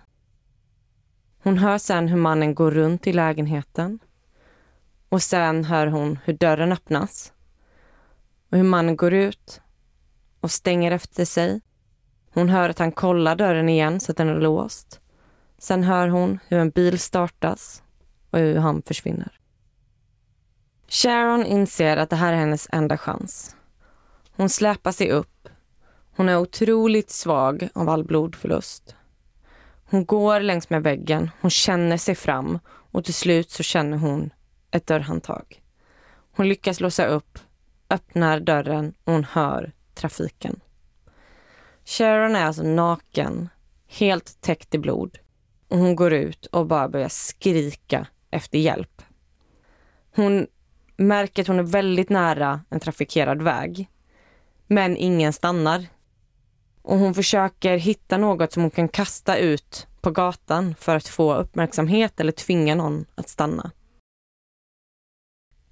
Hon 1.44 1.58
hör 1.58 1.78
sen 1.78 2.08
hur 2.08 2.18
mannen 2.18 2.56
går 2.56 2.72
runt 2.72 3.08
i 3.08 3.14
lägenheten. 3.14 4.00
Och 5.14 5.22
sen 5.22 5.66
hör 5.66 5.88
hon 5.88 6.20
hur 6.26 6.34
dörren 6.34 6.72
öppnas. 6.72 7.34
Och 8.52 8.58
hur 8.58 8.64
mannen 8.64 8.96
går 8.96 9.14
ut 9.14 9.62
och 10.40 10.52
stänger 10.52 10.92
efter 10.92 11.26
sig. 11.26 11.62
Hon 12.32 12.50
hör 12.50 12.70
att 12.70 12.80
han 12.80 12.92
kollar 12.92 13.36
dörren 13.36 13.70
igen 13.70 14.00
så 14.00 14.12
att 14.12 14.18
den 14.18 14.30
är 14.30 14.40
låst. 14.40 15.00
Sen 15.58 15.84
hör 15.84 16.08
hon 16.08 16.40
hur 16.48 16.60
en 16.60 16.70
bil 16.70 17.00
startas 17.00 17.84
och 18.30 18.40
hur 18.40 18.58
han 18.58 18.82
försvinner. 18.82 19.40
Sharon 20.88 21.46
inser 21.46 21.98
att 21.98 22.10
det 22.10 22.16
här 22.16 22.34
är 22.34 22.38
hennes 22.38 22.68
enda 22.72 22.98
chans. 22.98 23.56
Hon 24.36 24.50
släpar 24.50 24.92
sig 24.92 25.12
upp. 25.12 25.50
Hon 26.16 26.30
är 26.30 26.38
otroligt 26.38 27.10
svag 27.10 27.70
av 27.74 27.90
all 27.90 28.04
blodförlust. 28.04 28.96
Hon 29.86 30.06
går 30.06 30.40
längs 30.40 30.70
med 30.70 30.84
väggen, 30.84 31.30
hon 31.42 31.52
känner 31.52 31.98
sig 31.98 32.16
fram 32.16 32.60
och 32.66 33.06
till 33.06 33.14
slut 33.14 33.52
så 33.52 33.64
känner 33.64 33.98
hon 33.98 34.30
ett 34.74 34.88
dörrhandtag. 34.88 35.64
Hon 36.36 36.48
lyckas 36.48 36.80
låsa 36.80 37.06
upp, 37.06 37.40
öppnar 37.90 38.40
dörren 38.40 38.94
och 39.04 39.14
hon 39.14 39.24
hör 39.24 39.72
trafiken. 39.94 40.60
Sharon 41.86 42.36
är 42.36 42.46
alltså 42.46 42.64
naken, 42.64 43.50
helt 43.88 44.42
täckt 44.42 44.76
i 44.76 44.78
blod. 44.78 45.18
Och 45.68 45.78
hon 45.78 45.96
går 45.96 46.14
ut 46.14 46.46
och 46.46 46.68
bara 46.68 46.90
börjar 46.90 47.10
skrika 47.10 48.08
efter 48.32 48.58
hjälp. 48.58 49.02
Hon 50.16 50.48
märker 50.98 51.42
att 51.42 51.48
hon 51.48 51.60
är 51.60 51.64
väldigt 51.64 52.10
nära 52.10 52.62
en 52.70 52.80
trafikerad 52.80 53.42
väg. 53.42 53.90
Men 54.68 54.98
ingen 54.98 55.34
stannar. 55.34 55.86
Och 56.82 56.98
hon 56.98 57.14
försöker 57.14 57.78
hitta 57.78 58.18
något 58.18 58.52
som 58.52 58.64
hon 58.64 58.72
kan 58.72 58.90
kasta 58.90 59.38
ut 59.38 59.88
på 60.02 60.12
gatan 60.12 60.76
för 60.76 60.96
att 60.96 61.08
få 61.08 61.36
uppmärksamhet 61.36 62.20
eller 62.20 62.32
tvinga 62.32 62.76
någon 62.76 63.06
att 63.16 63.30
stanna. 63.30 63.72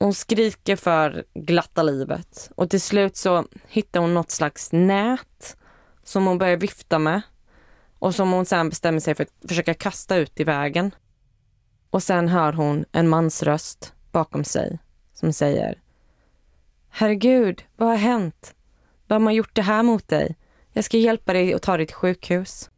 Hon 0.02 0.14
skriker 0.14 0.76
för 0.76 1.24
glatta 1.34 1.84
livet 1.84 2.52
och 2.56 2.70
till 2.70 2.82
slut 2.82 3.16
så 3.16 3.46
hittar 3.68 4.00
hon 4.00 4.14
något 4.14 4.32
slags 4.32 4.72
nät 4.72 5.58
som 6.04 6.26
hon 6.26 6.38
börjar 6.38 6.58
vifta 6.58 7.00
med 7.00 7.22
och 8.00 8.16
som 8.16 8.32
hon 8.32 8.46
sen 8.46 8.70
bestämmer 8.70 9.00
sig 9.00 9.16
för 9.16 9.24
att 9.24 9.50
försöka 9.50 9.74
kasta 9.74 10.16
ut 10.16 10.40
i 10.40 10.44
vägen. 10.44 10.96
Och 11.90 12.04
sen 12.04 12.28
hör 12.28 12.54
hon 12.54 12.86
en 12.92 13.10
mansröst 13.10 13.94
bakom 14.12 14.44
sig 14.44 14.80
som 15.14 15.34
säger 15.34 15.82
Herregud, 16.90 17.64
vad 17.76 17.90
har 17.90 17.96
hänt? 17.96 18.56
Vem 19.08 19.26
har 19.26 19.34
gjort 19.34 19.56
det 19.56 19.62
här 19.62 19.84
mot 19.84 20.08
dig? 20.08 20.38
Jag 20.74 20.84
ska 20.84 20.98
hjälpa 20.98 21.34
dig 21.34 21.54
att 21.54 21.62
ta 21.62 21.78
dig 21.78 21.86
till 21.88 21.96
sjukhus. 21.96 22.70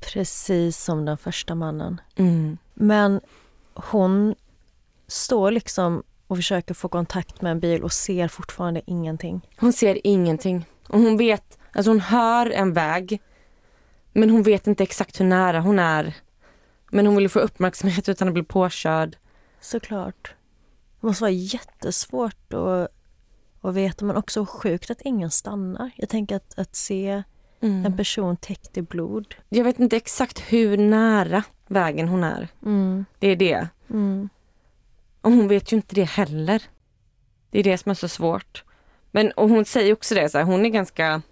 Precis 0.00 0.84
som 0.84 1.04
den 1.04 1.18
första 1.18 1.54
mannen. 1.54 2.00
Mm. 2.16 2.58
Men 2.74 3.20
hon 3.74 4.34
står 5.08 5.50
liksom 5.50 6.02
och 6.26 6.36
försöker 6.36 6.74
få 6.74 6.88
kontakt 6.88 7.42
med 7.42 7.52
en 7.52 7.60
bil 7.60 7.82
och 7.82 7.92
ser 7.92 8.28
fortfarande 8.28 8.82
ingenting. 8.86 9.40
Hon 9.58 9.72
ser 9.72 10.06
ingenting. 10.06 10.66
Och 10.88 11.00
hon 11.00 11.16
vet, 11.16 11.58
alltså 11.72 11.90
hon 11.90 12.00
hör 12.00 12.50
en 12.50 12.72
väg. 12.72 13.22
Men 14.12 14.30
hon 14.30 14.42
vet 14.42 14.66
inte 14.66 14.82
exakt 14.82 15.20
hur 15.20 15.24
nära 15.24 15.60
hon 15.60 15.78
är. 15.78 16.14
Men 16.90 17.06
hon 17.06 17.16
vill 17.16 17.28
få 17.28 17.38
uppmärksamhet 17.38 18.08
utan 18.08 18.28
att 18.28 18.34
bli 18.34 18.42
påkörd. 18.42 19.16
Såklart. 19.60 20.34
Det 21.00 21.06
måste 21.06 21.22
vara 21.22 21.30
jättesvårt 21.30 22.52
att, 22.52 22.88
att 23.60 23.74
veta 23.74 24.04
men 24.04 24.16
också 24.16 24.46
sjukt 24.46 24.90
att 24.90 25.00
ingen 25.02 25.30
stannar. 25.30 25.90
Jag 25.96 26.08
tänker 26.08 26.36
att, 26.36 26.58
att 26.58 26.76
se 26.76 27.22
Mm. 27.60 27.86
en 27.86 27.96
person 27.96 28.36
täckt 28.36 28.76
i 28.76 28.82
blod. 28.82 29.34
Jag 29.48 29.64
vet 29.64 29.78
inte 29.78 29.96
exakt 29.96 30.38
hur 30.38 30.76
nära 30.76 31.44
vägen 31.66 32.08
hon 32.08 32.24
är. 32.24 32.48
Mm. 32.64 33.04
Det 33.18 33.28
är 33.28 33.36
det. 33.36 33.68
Mm. 33.90 34.28
Och 35.26 35.32
hon 35.32 35.48
vet 35.48 35.72
ju 35.72 35.76
inte 35.76 35.94
det 35.94 36.04
heller. 36.04 36.62
Det 37.50 37.58
är 37.58 37.62
det 37.62 37.78
som 37.78 37.90
är 37.90 37.94
så 37.94 38.08
svårt. 38.08 38.64
Men 39.10 39.32
och 39.32 39.48
hon 39.48 39.64
säger 39.64 39.92
också 39.92 40.14
det, 40.14 40.28
så 40.28 40.38
här, 40.38 40.44
hon 40.44 40.66
är 40.66 40.68
ganska 40.68 41.22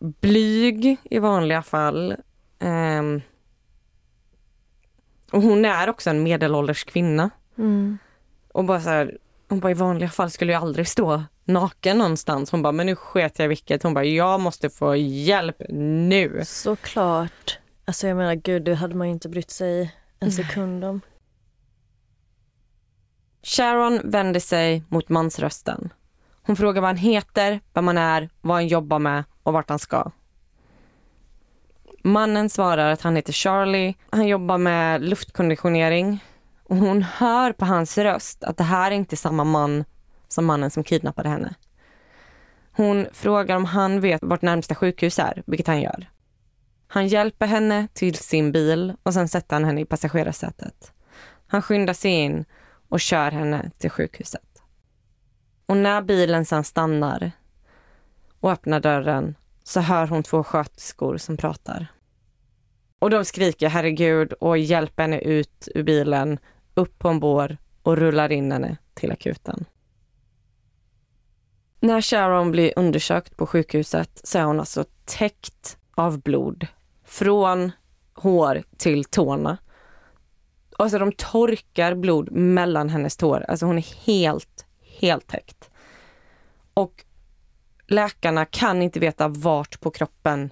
blyg 0.00 0.96
i 1.04 1.18
vanliga 1.18 1.62
fall. 1.62 2.16
Ehm, 2.58 3.22
och 5.30 5.42
hon 5.42 5.64
är 5.64 5.88
också 5.88 6.10
en 6.10 6.22
medelålders 6.22 6.84
kvinna. 6.84 7.30
Mm. 7.58 7.98
Och 8.52 8.64
bara 8.64 8.80
så 8.80 8.88
här, 8.88 9.18
hon 9.48 9.60
bara 9.60 9.70
i 9.70 9.74
vanliga 9.74 10.10
fall 10.10 10.30
skulle 10.30 10.52
jag 10.52 10.62
aldrig 10.62 10.88
stå 10.88 11.22
naken 11.44 11.98
någonstans. 11.98 12.50
Hon 12.50 12.62
bara, 12.62 12.72
men 12.72 12.86
nu 12.86 12.96
sket 12.96 13.38
jag 13.38 13.48
vilket. 13.48 13.82
Hon 13.82 13.94
bara, 13.94 14.04
jag 14.04 14.40
måste 14.40 14.70
få 14.70 14.96
hjälp 14.96 15.62
nu. 15.68 16.42
Såklart. 16.44 17.58
Alltså 17.84 18.08
jag 18.08 18.16
menar 18.16 18.34
gud, 18.34 18.64
det 18.64 18.74
hade 18.74 18.94
man 18.94 19.06
ju 19.06 19.12
inte 19.12 19.28
brytt 19.28 19.50
sig 19.50 19.94
en 20.20 20.32
sekund 20.32 20.84
om. 20.84 21.00
Sharon 23.44 24.00
vänder 24.04 24.40
sig 24.40 24.84
mot 24.88 25.08
mansrösten. 25.08 25.92
Hon 26.42 26.56
frågar 26.56 26.80
vad 26.80 26.88
han 26.88 26.96
heter, 26.96 27.60
vem 27.72 27.86
han 27.86 27.98
är, 27.98 28.30
vad 28.40 28.56
han 28.56 28.66
jobbar 28.66 28.98
med 28.98 29.24
och 29.42 29.52
vart 29.52 29.68
han 29.68 29.78
ska. 29.78 30.10
Mannen 32.02 32.50
svarar 32.50 32.92
att 32.92 33.02
han 33.02 33.16
heter 33.16 33.32
Charlie. 33.32 33.94
Han 34.10 34.26
jobbar 34.26 34.58
med 34.58 35.02
luftkonditionering. 35.02 36.24
Och 36.64 36.76
hon 36.76 37.02
hör 37.02 37.52
på 37.52 37.64
hans 37.64 37.98
röst 37.98 38.44
att 38.44 38.56
det 38.56 38.64
här 38.64 38.90
är 38.90 38.94
inte 38.94 39.16
samma 39.16 39.44
man 39.44 39.84
som 40.28 40.44
mannen 40.44 40.70
som 40.70 40.84
kidnappade 40.84 41.28
henne. 41.28 41.54
Hon 42.72 43.06
frågar 43.12 43.56
om 43.56 43.64
han 43.64 44.00
vet 44.00 44.22
vart 44.22 44.42
närmsta 44.42 44.74
sjukhus 44.74 45.18
är, 45.18 45.42
vilket 45.46 45.66
han 45.66 45.80
gör. 45.80 46.10
Han 46.88 47.08
hjälper 47.08 47.46
henne 47.46 47.88
till 47.92 48.14
sin 48.14 48.52
bil 48.52 48.94
och 49.02 49.14
sen 49.14 49.28
sätter 49.28 49.56
han 49.56 49.64
henne 49.64 49.80
i 49.80 49.84
passagerarsätet. 49.84 50.92
Han 51.46 51.62
skyndar 51.62 51.94
sig 51.94 52.10
in 52.10 52.44
och 52.94 53.00
kör 53.00 53.30
henne 53.30 53.70
till 53.78 53.90
sjukhuset. 53.90 54.62
Och 55.66 55.76
när 55.76 56.02
bilen 56.02 56.44
sen 56.44 56.64
stannar 56.64 57.30
och 58.40 58.52
öppnar 58.52 58.80
dörren 58.80 59.34
så 59.64 59.80
hör 59.80 60.06
hon 60.06 60.22
två 60.22 60.44
sköterskor 60.44 61.16
som 61.16 61.36
pratar. 61.36 61.86
Och 62.98 63.10
de 63.10 63.24
skriker 63.24 63.68
herregud 63.68 64.32
och 64.32 64.58
hjälper 64.58 65.02
henne 65.02 65.18
ut 65.20 65.68
ur 65.74 65.82
bilen, 65.82 66.38
upp 66.74 66.98
på 66.98 67.08
en 67.08 67.20
bår 67.20 67.56
och 67.82 67.96
rullar 67.96 68.32
in 68.32 68.52
henne 68.52 68.76
till 68.94 69.12
akuten. 69.12 69.64
När 71.80 72.00
Sharon 72.00 72.50
blir 72.50 72.72
undersökt 72.76 73.36
på 73.36 73.46
sjukhuset 73.46 74.20
så 74.24 74.38
är 74.38 74.44
hon 74.44 74.60
alltså 74.60 74.84
täckt 75.04 75.78
av 75.94 76.20
blod 76.20 76.66
från 77.04 77.72
hår 78.14 78.62
till 78.76 79.04
tårna. 79.04 79.58
Alltså 80.78 80.98
de 80.98 81.12
torkar 81.12 81.94
blod 81.94 82.32
mellan 82.32 82.88
hennes 82.88 83.16
tår. 83.16 83.44
Alltså 83.48 83.66
hon 83.66 83.78
är 83.78 84.06
helt, 84.06 84.66
helt 85.00 85.26
täckt. 85.26 85.70
Och 86.74 87.04
läkarna 87.86 88.44
kan 88.44 88.82
inte 88.82 89.00
veta 89.00 89.28
vart 89.28 89.80
på 89.80 89.90
kroppen 89.90 90.50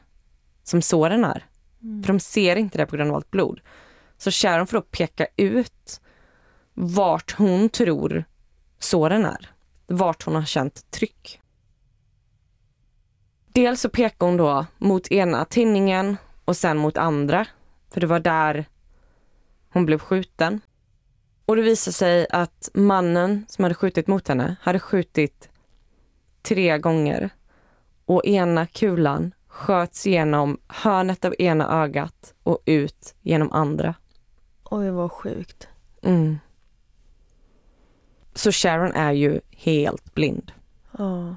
som 0.63 0.83
såren 0.83 1.25
är. 1.25 1.47
För 1.81 2.13
de 2.13 2.21
ser 2.21 2.57
inte 2.57 2.79
det 2.79 2.87
på 2.87 2.97
grund 2.97 3.11
av 3.11 3.17
allt 3.17 3.31
blod. 3.31 3.61
Så 4.19 4.31
Sharon 4.31 4.67
får 4.67 4.77
då 4.77 4.83
peka 4.83 5.27
ut 5.37 6.01
vart 6.75 7.35
hon 7.39 7.69
tror 7.69 8.25
såren 8.79 9.25
är. 9.25 9.51
Vart 9.87 10.23
hon 10.23 10.35
har 10.35 10.45
känt 10.45 10.91
tryck. 10.91 11.41
Dels 13.53 13.81
så 13.81 13.89
pekar 13.89 14.27
hon 14.27 14.37
då 14.37 14.67
mot 14.79 15.13
ena 15.13 15.45
tinningen 15.45 16.17
och 16.45 16.57
sen 16.57 16.79
mot 16.79 16.97
andra. 16.97 17.47
För 17.91 18.01
det 18.01 18.07
var 18.07 18.21
där 18.21 18.67
hon 19.73 19.87
blev 19.87 19.99
skjuten. 19.99 20.61
Och 21.47 21.57
det 21.57 21.63
visade 21.63 21.95
sig 21.95 22.27
att 22.31 22.69
mannen 22.75 23.47
som 23.49 23.63
hade 23.63 23.75
skjutit 23.75 24.07
mot 24.07 24.29
henne 24.29 24.57
hade 24.61 24.79
skjutit 24.79 25.49
tre 26.43 26.79
gånger. 26.79 27.31
Och 28.05 28.25
ena 28.25 28.67
kulan 28.67 29.35
sköts 29.47 30.07
genom 30.07 30.59
hörnet 30.69 31.25
av 31.25 31.35
ena 31.39 31.83
ögat 31.83 32.35
och 32.43 32.59
ut 32.65 33.15
genom 33.21 33.53
andra. 33.53 33.95
Oj, 34.65 34.91
vad 34.91 35.13
sjukt. 35.13 35.69
Mm. 36.03 36.39
Så 38.35 38.53
Sharon 38.53 38.93
är 38.93 39.13
ju 39.13 39.41
helt 39.51 40.15
blind. 40.15 40.53
Ja. 40.99 41.37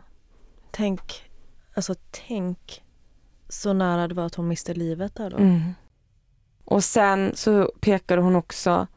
Tänk, 0.72 1.32
alltså 1.74 1.96
tänk 2.28 2.84
så 3.50 3.74
nära 3.74 4.08
det 4.08 4.16
var 4.16 4.26
att 4.26 4.36
hon 4.36 4.48
miste 4.48 4.74
livet 4.74 5.16
där 5.16 5.30
då. 5.30 5.38
Mm. 5.38 5.74
Och 6.66 6.84
sen 6.84 7.32
så 7.36 7.72
pekade 7.80 8.22
hon 8.22 8.36
också 8.36 8.88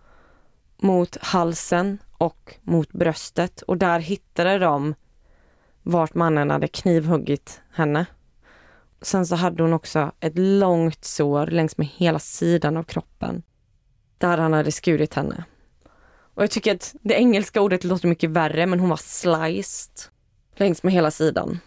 mot 0.77 1.17
halsen 1.21 1.99
och 2.19 2.55
mot 2.63 2.93
bröstet 2.93 3.63
och 3.63 3.77
där 3.77 4.01
hittade 4.01 4.59
de 4.59 4.95
vart 5.83 6.15
mannen 6.15 6.51
hade 6.51 6.69
knivhuggit 6.69 7.61
henne. 7.73 8.07
Sen 9.03 9.27
så 9.27 9.37
hade 9.37 9.63
hon 9.63 9.73
också 9.73 10.13
ett 10.21 10.39
långt 10.39 11.05
sår 11.05 11.47
längs 11.47 11.79
med 11.79 11.87
hela 11.87 12.19
sidan 12.19 12.77
av 12.77 12.83
kroppen 12.83 13.43
där 14.19 14.39
han 14.39 14.53
hade 14.53 14.73
skurit 14.73 15.15
henne. 15.15 15.45
Och 16.35 16.43
jag 16.43 16.51
tycker 16.51 16.75
att 16.75 16.95
det 17.03 17.15
engelska 17.15 17.61
ordet 17.61 17.85
låter 17.85 18.09
mycket 18.09 18.31
värre 18.31 18.67
men 18.67 18.81
hon 18.81 18.89
var 18.89 18.97
sliced 18.97 20.13
längs 20.57 20.83
med 20.83 20.93
hela 20.93 21.11
sidan. 21.11 21.59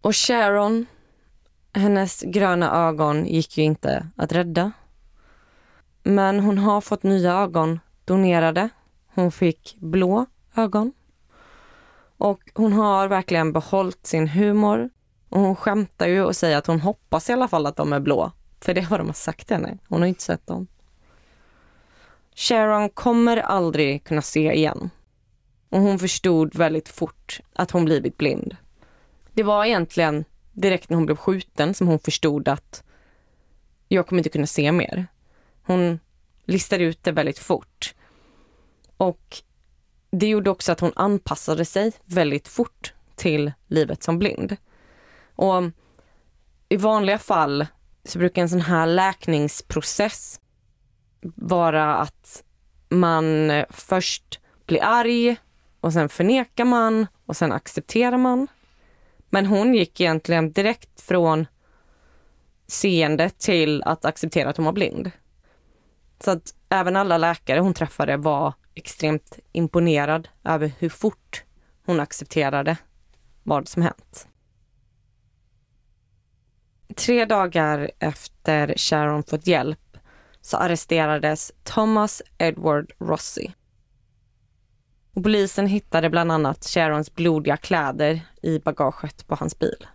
Och 0.00 0.16
Sharon, 0.16 0.86
hennes 1.72 2.20
gröna 2.20 2.88
ögon 2.88 3.26
gick 3.26 3.58
ju 3.58 3.64
inte 3.64 4.06
att 4.16 4.32
rädda. 4.32 4.72
Men 6.02 6.40
hon 6.40 6.58
har 6.58 6.80
fått 6.80 7.02
nya 7.02 7.32
ögon 7.32 7.80
donerade. 8.04 8.68
Hon 9.14 9.32
fick 9.32 9.76
blå 9.80 10.26
ögon. 10.54 10.92
Och 12.18 12.40
hon 12.54 12.72
har 12.72 13.08
verkligen 13.08 13.52
behållit 13.52 14.06
sin 14.06 14.28
humor. 14.28 14.90
Och 15.28 15.40
hon 15.40 15.56
skämtar 15.56 16.06
ju 16.06 16.22
och 16.22 16.36
säger 16.36 16.56
att 16.56 16.66
hon 16.66 16.80
hoppas 16.80 17.30
i 17.30 17.32
alla 17.32 17.48
fall 17.48 17.66
att 17.66 17.76
de 17.76 17.92
är 17.92 18.00
blå. 18.00 18.32
För 18.60 18.74
det 18.74 18.80
har 18.80 18.98
de 18.98 19.12
sagt 19.12 19.46
till 19.46 19.56
henne. 19.56 19.78
Hon 19.88 20.00
har 20.00 20.08
inte 20.08 20.22
sett 20.22 20.46
dem. 20.46 20.66
Sharon 22.34 22.88
kommer 22.88 23.36
aldrig 23.36 24.04
kunna 24.04 24.22
se 24.22 24.52
igen. 24.52 24.90
Och 25.68 25.80
hon 25.80 25.98
förstod 25.98 26.54
väldigt 26.54 26.88
fort 26.88 27.40
att 27.52 27.70
hon 27.70 27.84
blivit 27.84 28.16
blind. 28.16 28.56
Det 29.32 29.42
var 29.42 29.64
egentligen 29.64 30.24
direkt 30.60 30.90
när 30.90 30.96
hon 30.96 31.06
blev 31.06 31.16
skjuten 31.16 31.74
som 31.74 31.86
hon 31.86 31.98
förstod 31.98 32.48
att 32.48 32.84
jag 33.88 34.06
kommer 34.06 34.20
inte 34.20 34.30
kunna 34.30 34.46
se 34.46 34.72
mer. 34.72 35.06
Hon 35.62 36.00
listade 36.44 36.84
ut 36.84 37.04
det 37.04 37.12
väldigt 37.12 37.38
fort. 37.38 37.94
Och 38.96 39.42
det 40.10 40.28
gjorde 40.28 40.50
också 40.50 40.72
att 40.72 40.80
hon 40.80 40.92
anpassade 40.96 41.64
sig 41.64 41.92
väldigt 42.04 42.48
fort 42.48 42.94
till 43.16 43.52
livet 43.66 44.02
som 44.02 44.18
blind. 44.18 44.56
Och 45.34 45.62
i 46.68 46.76
vanliga 46.76 47.18
fall 47.18 47.66
så 48.04 48.18
brukar 48.18 48.42
en 48.42 48.48
sån 48.48 48.60
här 48.60 48.86
läkningsprocess 48.86 50.40
vara 51.34 51.96
att 51.96 52.44
man 52.88 53.50
först 53.70 54.40
blir 54.66 54.82
arg 54.82 55.36
och 55.80 55.92
sen 55.92 56.08
förnekar 56.08 56.64
man 56.64 57.06
och 57.26 57.36
sen 57.36 57.52
accepterar 57.52 58.16
man. 58.16 58.46
Men 59.30 59.46
hon 59.46 59.74
gick 59.74 60.00
egentligen 60.00 60.52
direkt 60.52 61.00
från 61.00 61.46
seende 62.66 63.30
till 63.30 63.82
att 63.82 64.04
acceptera 64.04 64.50
att 64.50 64.56
hon 64.56 64.66
var 64.66 64.72
blind. 64.72 65.10
Så 66.24 66.30
att 66.30 66.54
även 66.68 66.96
alla 66.96 67.18
läkare 67.18 67.60
hon 67.60 67.74
träffade 67.74 68.16
var 68.16 68.54
extremt 68.74 69.38
imponerad 69.52 70.28
över 70.44 70.72
hur 70.78 70.88
fort 70.88 71.44
hon 71.86 72.00
accepterade 72.00 72.76
vad 73.42 73.68
som 73.68 73.82
hänt. 73.82 74.28
Tre 76.96 77.24
dagar 77.24 77.90
efter 77.98 78.74
Sharon 78.76 79.22
fått 79.22 79.46
hjälp 79.46 79.98
så 80.40 80.56
arresterades 80.56 81.52
Thomas 81.62 82.22
Edward 82.38 82.92
Rossi. 82.98 83.52
Polisen 85.22 85.66
hittade 85.66 86.10
bland 86.10 86.32
annat 86.32 86.64
Sharons 86.64 87.14
blodiga 87.14 87.56
kläder 87.56 88.20
i 88.42 88.58
bagaget 88.58 89.26
på 89.26 89.34
hans 89.34 89.58
bil. 89.58 89.86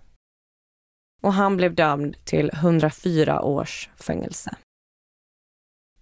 Och 1.21 1.33
han 1.33 1.57
blev 1.57 1.75
dömd 1.75 2.15
till 2.23 2.49
104 2.53 3.41
års 3.41 3.89
fängelse. 3.95 4.55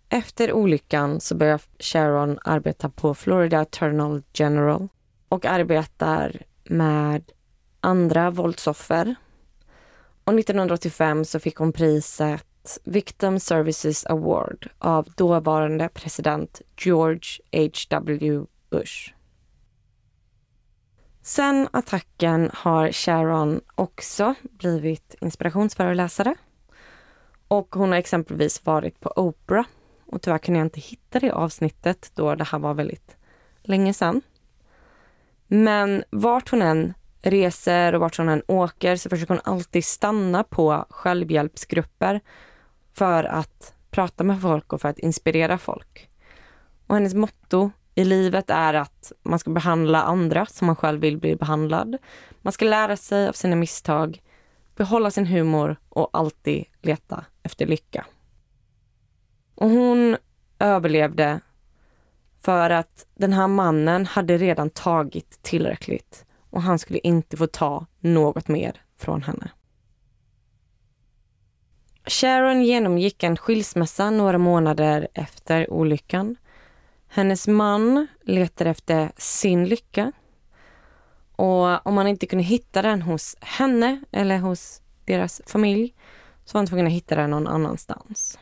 Efter 0.10 0.54
olyckan 0.54 1.20
så 1.20 1.36
började 1.36 1.64
Sharon 1.80 2.40
arbeta 2.46 2.90
på 2.90 3.14
Florida 3.14 3.62
Eternal 3.62 4.24
General 4.34 4.88
och 5.30 5.46
arbetar 5.46 6.42
med 6.64 7.32
andra 7.80 8.32
våldsoffer. 8.32 9.16
Och 10.24 10.40
1985 10.40 11.26
så 11.26 11.40
fick 11.40 11.56
hon 11.56 11.72
priset 11.74 12.80
Victim 12.84 13.40
Services 13.40 14.06
Award 14.06 14.70
av 14.80 15.08
dåvarande 15.16 15.90
president 15.94 16.62
George 16.78 17.40
H.W. 17.52 18.46
Bush. 18.74 19.14
Sen 21.22 21.68
attacken 21.72 22.50
har 22.54 22.92
Sharon 22.92 23.62
också 23.76 24.36
blivit 24.42 25.16
inspirationsföreläsare. 25.22 26.36
Och 27.48 27.76
hon 27.76 27.92
har 27.92 27.98
exempelvis 27.98 28.66
varit 28.66 29.00
på 29.00 29.14
Oprah 29.16 29.66
och 30.06 30.22
tyvärr 30.22 30.38
kunde 30.38 30.60
jag 30.60 30.66
inte 30.66 30.80
hitta 30.80 31.20
det 31.20 31.32
avsnittet 31.32 32.12
då 32.16 32.36
det 32.36 32.44
här 32.44 32.60
var 32.60 32.74
väldigt 32.74 33.18
länge 33.62 33.94
sedan. 33.94 34.22
Men 35.48 36.04
vart 36.10 36.50
hon 36.50 36.62
än 36.62 36.94
reser 37.22 37.96
och 37.96 38.02
vart 38.02 38.18
hon 38.18 38.30
än 38.30 38.44
åker 38.48 38.96
så 38.96 39.10
försöker 39.10 39.34
hon 39.34 39.54
alltid 39.54 39.86
stanna 39.86 40.44
på 40.44 40.86
självhjälpsgrupper 40.90 42.22
för 42.92 43.24
att 43.24 43.74
prata 43.92 44.24
med 44.24 44.42
folk 44.42 44.74
och 44.74 44.82
för 44.82 44.90
att 44.90 45.00
inspirera 45.00 45.58
folk. 45.58 46.10
Och 46.88 46.96
hennes 46.96 47.14
motto 47.14 47.72
i 47.96 48.04
livet 48.04 48.50
är 48.50 48.74
att 48.74 49.12
man 49.24 49.40
ska 49.40 49.52
behandla 49.52 50.02
andra 50.02 50.46
som 50.46 50.68
man 50.68 50.76
själv 50.76 51.02
vill 51.02 51.18
bli 51.18 51.36
behandlad. 51.36 51.98
Man 52.42 52.54
ska 52.54 52.66
lära 52.66 52.98
sig 52.98 53.28
av 53.28 53.34
sina 53.34 53.56
misstag, 53.56 54.22
behålla 54.76 55.12
sin 55.12 55.26
humor 55.26 55.76
och 55.90 56.10
alltid 56.14 56.66
leta 56.82 57.26
efter 57.44 57.66
lycka. 57.66 58.06
Och 59.56 59.70
hon 59.70 60.18
överlevde 60.60 61.40
för 62.42 62.70
att 62.70 63.06
den 63.16 63.34
här 63.34 63.48
mannen 63.48 64.06
hade 64.06 64.38
redan 64.38 64.70
tagit 64.70 65.40
tillräckligt 65.42 66.26
och 66.50 66.62
han 66.62 66.80
skulle 66.80 67.00
inte 67.00 67.38
få 67.38 67.48
ta 67.48 67.86
något 68.00 68.48
mer 68.48 68.82
från 68.98 69.24
henne. 69.24 69.52
Sharon 72.06 72.64
genomgick 72.64 73.24
en 73.24 73.38
skilsmässa 73.38 74.10
några 74.10 74.38
månader 74.38 75.08
efter 75.14 75.72
olyckan. 75.74 76.36
Hennes 77.16 77.48
man 77.48 78.08
letar 78.24 78.66
efter 78.66 79.12
sin 79.18 79.66
lycka. 79.66 80.12
Och 81.36 81.88
om 81.88 81.94
man 81.94 82.08
inte 82.08 82.26
kunde 82.26 82.44
hitta 82.44 82.82
den 82.82 83.02
hos 83.02 83.36
henne 83.42 84.02
eller 84.12 84.38
hos 84.38 84.82
deras 85.06 85.42
familj 85.48 85.94
så 86.46 86.54
var 86.54 86.60
han 86.60 86.68
tvungen 86.68 86.88
att 86.88 86.94
hitta 86.94 87.16
den 87.16 87.30
någon 87.30 87.48
annanstans. 87.48 88.40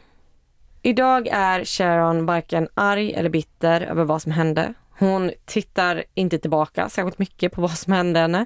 Idag 0.82 1.28
är 1.28 1.66
Sharon 1.66 2.26
varken 2.26 2.68
arg 2.74 3.14
eller 3.14 3.30
bitter 3.30 3.82
över 3.82 4.04
vad 4.04 4.22
som 4.22 4.32
hände. 4.32 4.74
Hon 5.00 5.32
tittar 5.46 6.04
inte 6.14 6.38
tillbaka 6.38 6.90
särskilt 6.90 7.20
mycket 7.20 7.52
på 7.52 7.62
vad 7.62 7.78
som 7.78 7.94
hände 7.94 8.20
henne. 8.20 8.46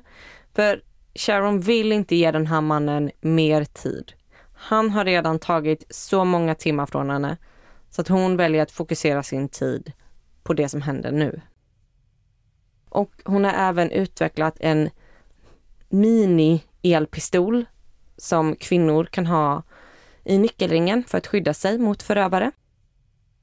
För 0.55 0.81
Sharon 1.15 1.59
vill 1.59 1.91
inte 1.91 2.15
ge 2.15 2.31
den 2.31 2.47
här 2.47 2.61
mannen 2.61 3.11
mer 3.21 3.63
tid. 3.63 4.13
Han 4.53 4.89
har 4.89 5.05
redan 5.05 5.39
tagit 5.39 5.85
så 5.89 6.25
många 6.25 6.55
timmar 6.55 6.85
från 6.85 7.09
henne 7.09 7.37
så 7.89 8.01
att 8.01 8.07
hon 8.07 8.37
väljer 8.37 8.63
att 8.63 8.71
fokusera 8.71 9.23
sin 9.23 9.49
tid 9.49 9.93
på 10.45 10.53
det 10.53 10.69
som 10.69 10.81
händer 10.81 11.11
nu. 11.11 11.41
Och 12.89 13.11
hon 13.25 13.43
har 13.43 13.51
även 13.51 13.91
utvecklat 13.91 14.57
en 14.59 14.89
mini-elpistol 15.89 17.65
som 18.17 18.55
kvinnor 18.55 19.05
kan 19.05 19.25
ha 19.25 19.63
i 20.23 20.37
nyckelringen 20.37 21.03
för 21.03 21.17
att 21.17 21.27
skydda 21.27 21.53
sig 21.53 21.77
mot 21.77 22.03
förövare. 22.03 22.51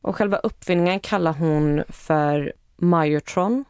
Och 0.01 0.17
själva 0.17 0.37
uppfinningen 0.37 1.01
kallar 1.01 1.33
hon 1.33 1.83
för 1.89 2.53
Myotron. 2.77 3.65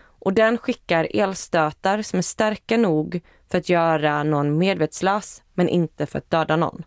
Och 0.00 0.32
den 0.32 0.58
skickar 0.58 1.08
elstötar 1.14 2.02
som 2.02 2.18
är 2.18 2.22
starka 2.22 2.76
nog 2.76 3.20
för 3.50 3.58
att 3.58 3.68
göra 3.68 4.22
någon 4.22 4.58
medvetslös 4.58 5.42
men 5.54 5.68
inte 5.68 6.06
för 6.06 6.18
att 6.18 6.30
döda 6.30 6.56
någon. 6.56 6.84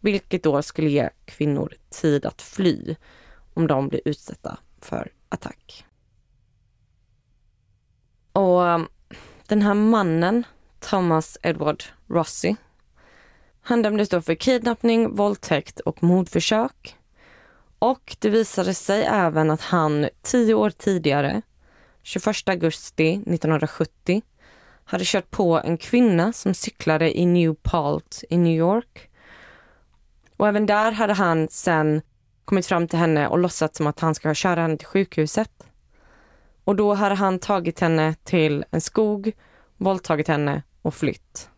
Vilket 0.00 0.42
då 0.42 0.62
skulle 0.62 0.90
ge 0.90 1.10
kvinnor 1.24 1.74
tid 1.90 2.26
att 2.26 2.42
fly 2.42 2.96
om 3.54 3.66
de 3.66 3.88
blir 3.88 4.00
utsatta 4.04 4.58
för 4.80 5.13
attack. 5.34 5.84
Och 8.32 8.60
um, 8.60 8.88
den 9.46 9.62
här 9.62 9.74
mannen, 9.74 10.44
Thomas 10.80 11.38
Edward 11.42 11.84
Rossi, 12.08 12.56
han 13.60 13.82
dömdes 13.82 14.08
då 14.08 14.22
för 14.22 14.34
kidnappning, 14.34 15.14
våldtäkt 15.16 15.80
och 15.80 16.02
mordförsök. 16.02 16.96
Och 17.78 18.16
det 18.18 18.30
visade 18.30 18.74
sig 18.74 19.04
även 19.04 19.50
att 19.50 19.60
han 19.60 20.08
tio 20.22 20.54
år 20.54 20.70
tidigare, 20.70 21.42
21 22.02 22.48
augusti 22.48 23.12
1970, 23.12 24.22
hade 24.84 25.04
kört 25.04 25.30
på 25.30 25.60
en 25.64 25.78
kvinna 25.78 26.32
som 26.32 26.54
cyklade 26.54 27.18
i 27.18 27.26
New 27.26 27.54
Palt 27.62 28.24
i 28.30 28.36
New 28.36 28.58
York. 28.58 29.10
Och 30.36 30.48
även 30.48 30.66
där 30.66 30.92
hade 30.92 31.12
han 31.12 31.48
sen 31.50 32.02
kommit 32.44 32.66
fram 32.66 32.88
till 32.88 32.98
henne 32.98 33.28
och 33.28 33.38
låtsats 33.38 33.76
som 33.76 33.86
att 33.86 34.00
han 34.00 34.14
ska 34.14 34.34
köra 34.34 34.62
henne 34.62 34.76
till 34.76 34.86
sjukhuset. 34.86 35.66
Och 36.64 36.76
då 36.76 36.94
hade 36.94 37.14
han 37.14 37.38
tagit 37.38 37.80
henne 37.80 38.14
till 38.14 38.64
en 38.70 38.80
skog, 38.80 39.32
våldtagit 39.76 40.28
henne 40.28 40.62
och 40.82 40.94
flytt. 40.94 41.48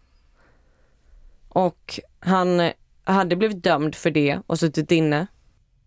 Och 1.49 2.01
han 2.21 2.71
hade 3.05 3.37
blivit 3.37 3.63
dömd 3.63 3.95
för 3.95 4.11
det 4.11 4.41
och 4.47 4.59
suttit 4.59 4.91
inne 4.91 5.27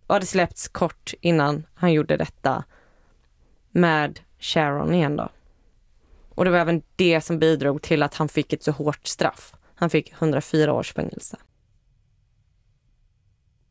och 0.07 0.15
hade 0.15 0.25
släppts 0.25 0.67
kort 0.67 1.13
innan 1.21 1.65
han 1.73 1.93
gjorde 1.93 2.17
detta 2.17 2.63
med 3.71 4.19
Sharon 4.39 4.93
igen 4.93 5.15
då. 5.15 5.29
Och 6.35 6.45
det 6.45 6.51
var 6.51 6.57
även 6.59 6.81
det 6.95 7.21
som 7.21 7.39
bidrog 7.39 7.81
till 7.81 8.03
att 8.03 8.15
han 8.15 8.29
fick 8.29 8.53
ett 8.53 8.63
så 8.63 8.71
hårt 8.71 9.07
straff. 9.07 9.55
Han 9.75 9.89
fick 9.89 10.12
104 10.12 10.73
års 10.73 10.93
fängelse. 10.93 11.38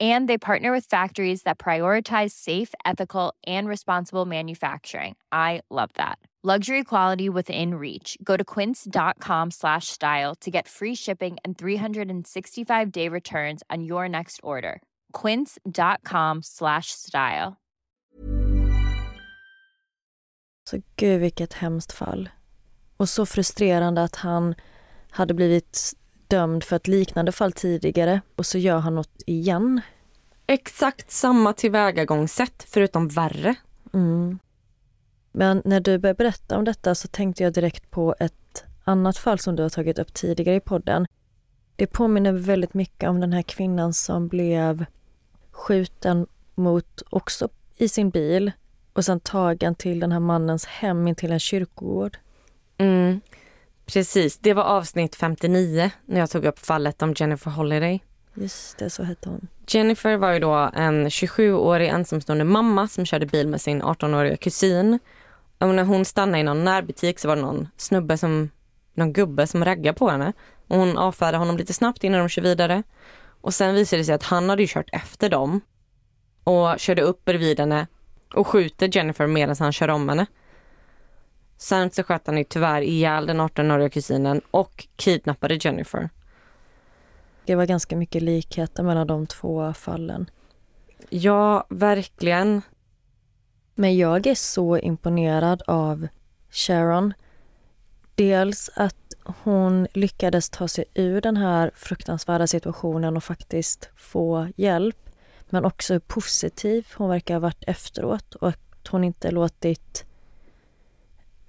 And 0.00 0.28
they 0.28 0.38
partner 0.38 0.70
with 0.70 0.84
factories 0.84 1.42
that 1.42 1.58
prioritize 1.58 2.30
safe, 2.30 2.72
ethical, 2.84 3.34
and 3.46 3.66
responsible 3.66 4.26
manufacturing. 4.26 5.16
I 5.32 5.62
love 5.70 5.90
that. 5.94 6.18
Luxury 6.44 6.84
quality 6.84 7.28
within 7.28 7.74
reach. 7.74 8.16
Go 8.22 8.36
to 8.36 8.44
quince.com 8.44 9.50
slash 9.50 9.88
style 9.88 10.36
to 10.36 10.50
get 10.52 10.68
free 10.68 10.94
shipping 10.94 11.36
and 11.44 11.58
365 11.58 12.92
day 12.92 13.08
returns 13.08 13.62
on 13.68 13.82
your 13.82 14.08
next 14.08 14.38
order. 14.42 14.80
Quince.com 15.12 16.42
slash 16.42 16.92
style. 16.92 17.56
Så 20.70 20.82
gud 20.96 21.20
vilket 21.20 21.54
hemskt 21.54 21.92
fall. 21.92 22.28
Och 22.96 23.08
så 23.08 23.26
frustrerande 23.26 24.02
att 24.02 24.16
han 24.16 24.54
hade 25.10 25.34
blivit 25.34 25.94
dömd 26.28 26.64
för 26.64 26.76
ett 26.76 26.88
liknande 26.88 27.32
fall 27.32 27.52
tidigare 27.52 28.20
och 28.36 28.46
så 28.46 28.58
gör 28.58 28.78
han 28.78 28.94
något 28.94 29.22
igen. 29.26 29.80
Exakt 30.46 31.10
samma 31.10 31.52
tillvägagångssätt 31.52 32.66
förutom 32.68 33.08
värre. 33.08 33.54
Mm. 33.92 34.38
Men 35.32 35.62
när 35.64 35.80
du 35.80 35.98
började 35.98 36.16
berätta 36.16 36.58
om 36.58 36.64
detta 36.64 36.94
så 36.94 37.08
tänkte 37.08 37.42
jag 37.42 37.52
direkt 37.52 37.90
på 37.90 38.14
ett 38.20 38.64
annat 38.84 39.16
fall 39.16 39.38
som 39.38 39.56
du 39.56 39.62
har 39.62 39.70
tagit 39.70 39.98
upp 39.98 40.14
tidigare 40.14 40.56
i 40.56 40.60
podden. 40.60 41.06
Det 41.76 41.86
påminner 41.86 42.32
väldigt 42.32 42.74
mycket 42.74 43.08
om 43.08 43.20
den 43.20 43.32
här 43.32 43.42
kvinnan 43.42 43.94
som 43.94 44.28
blev 44.28 44.84
skjuten 45.50 46.26
mot, 46.54 47.02
också 47.10 47.48
i 47.76 47.88
sin 47.88 48.10
bil 48.10 48.52
och 48.92 49.04
sen 49.04 49.20
tagen 49.20 49.74
till 49.74 50.00
den 50.00 50.12
här 50.12 50.20
mannens 50.20 50.66
hem 50.66 51.08
in 51.08 51.14
till 51.14 51.32
en 51.32 51.40
kyrkogård. 51.40 52.18
Mm. 52.78 53.20
Precis, 53.92 54.38
det 54.38 54.54
var 54.54 54.62
avsnitt 54.62 55.14
59 55.14 55.90
när 56.06 56.20
jag 56.20 56.30
tog 56.30 56.44
upp 56.44 56.58
fallet 56.58 57.02
om 57.02 57.14
Jennifer 57.16 57.50
Holiday. 57.50 58.02
Just 58.34 58.78
det, 58.78 58.90
så 58.90 59.02
hette 59.02 59.28
hon. 59.28 59.48
Jennifer 59.66 60.16
var 60.16 60.32
ju 60.32 60.38
då 60.38 60.70
en 60.74 61.08
27-årig 61.08 61.88
ensamstående 61.88 62.44
mamma 62.44 62.88
som 62.88 63.06
körde 63.06 63.26
bil 63.26 63.48
med 63.48 63.60
sin 63.60 63.82
18-åriga 63.82 64.36
kusin. 64.36 64.98
Och 65.58 65.74
när 65.74 65.84
hon 65.84 66.04
stannade 66.04 66.38
i 66.38 66.42
någon 66.42 66.64
närbutik 66.64 67.18
så 67.18 67.28
var 67.28 67.36
det 67.36 67.42
någon 67.42 67.68
snubbe 67.76 68.18
som, 68.18 68.50
någon 68.94 69.12
gubbe 69.12 69.46
som 69.46 69.64
raggade 69.64 69.98
på 69.98 70.08
henne. 70.08 70.32
Och 70.66 70.76
hon 70.76 70.98
avfärdade 70.98 71.38
honom 71.38 71.56
lite 71.56 71.72
snabbt 71.72 72.04
innan 72.04 72.20
de 72.20 72.28
kör 72.28 72.42
vidare. 72.42 72.82
Och 73.40 73.54
sen 73.54 73.74
visade 73.74 74.00
det 74.00 74.04
sig 74.04 74.14
att 74.14 74.22
han 74.22 74.48
hade 74.48 74.66
kört 74.66 74.88
efter 74.92 75.28
dem 75.28 75.60
och 76.44 76.78
körde 76.78 77.02
upp 77.02 77.24
bredvid 77.24 77.60
henne 77.60 77.86
och 78.34 78.46
skjuter 78.46 78.96
Jennifer 78.96 79.26
medan 79.26 79.56
han 79.58 79.72
kör 79.72 79.88
om 79.88 80.08
henne. 80.08 80.26
Sen 81.58 81.90
så 81.90 82.02
sköt 82.02 82.26
han 82.26 82.38
ju 82.38 82.44
tyvärr 82.44 82.82
ihjäl 82.82 83.26
den 83.26 83.40
18-åriga 83.40 83.88
kusinen 83.88 84.40
och 84.50 84.86
kidnappade 84.96 85.54
Jennifer. 85.54 86.10
Det 87.44 87.54
var 87.54 87.66
ganska 87.66 87.96
mycket 87.96 88.22
likheter 88.22 88.82
mellan 88.82 89.06
de 89.06 89.26
två 89.26 89.72
fallen. 89.72 90.30
Ja, 91.08 91.66
verkligen. 91.68 92.62
Men 93.74 93.96
jag 93.96 94.26
är 94.26 94.34
så 94.34 94.76
imponerad 94.78 95.62
av 95.66 96.08
Sharon. 96.50 97.14
Dels 98.14 98.70
att 98.74 99.14
hon 99.24 99.86
lyckades 99.94 100.50
ta 100.50 100.68
sig 100.68 100.84
ur 100.94 101.20
den 101.20 101.36
här 101.36 101.70
fruktansvärda 101.74 102.46
situationen 102.46 103.16
och 103.16 103.24
faktiskt 103.24 103.90
få 103.96 104.48
hjälp. 104.56 105.10
Men 105.50 105.64
också 105.64 105.92
hur 105.92 106.00
positiv 106.00 106.86
hon 106.96 107.08
verkar 107.08 107.34
ha 107.34 107.40
varit 107.40 107.64
efteråt 107.66 108.34
och 108.34 108.48
att 108.48 108.88
hon 108.90 109.04
inte 109.04 109.30
låtit 109.30 110.04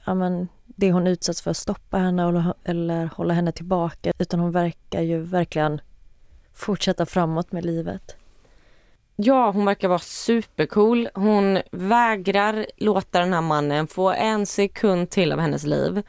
ja, 0.06 0.14
men, 0.14 0.48
det 0.66 0.92
hon 0.92 1.08
utsatts 1.08 1.42
för 1.42 1.54
stoppa 1.54 1.98
henne 1.98 2.54
eller 2.64 3.06
hålla 3.06 3.34
henne 3.34 3.52
tillbaka. 3.52 4.12
Utan 4.20 4.40
hon 4.40 4.52
verkar 4.52 5.02
ju 5.02 5.22
verkligen 5.22 5.82
fortsätta 6.54 7.06
framåt 7.06 7.52
med 7.52 7.66
livet. 7.66 8.16
Ja, 9.16 9.52
hon 9.52 9.66
verkar 9.66 9.88
vara 9.88 10.00
supercool. 10.00 11.10
Hon 11.14 11.60
vägrar 11.72 12.66
låta 12.78 13.20
den 13.20 13.34
här 13.34 13.42
mannen 13.42 13.88
få 13.88 14.12
en 14.12 14.46
sekund 14.46 15.10
till 15.10 15.32
av 15.32 15.40
hennes 15.40 15.64
liv. 15.64 16.04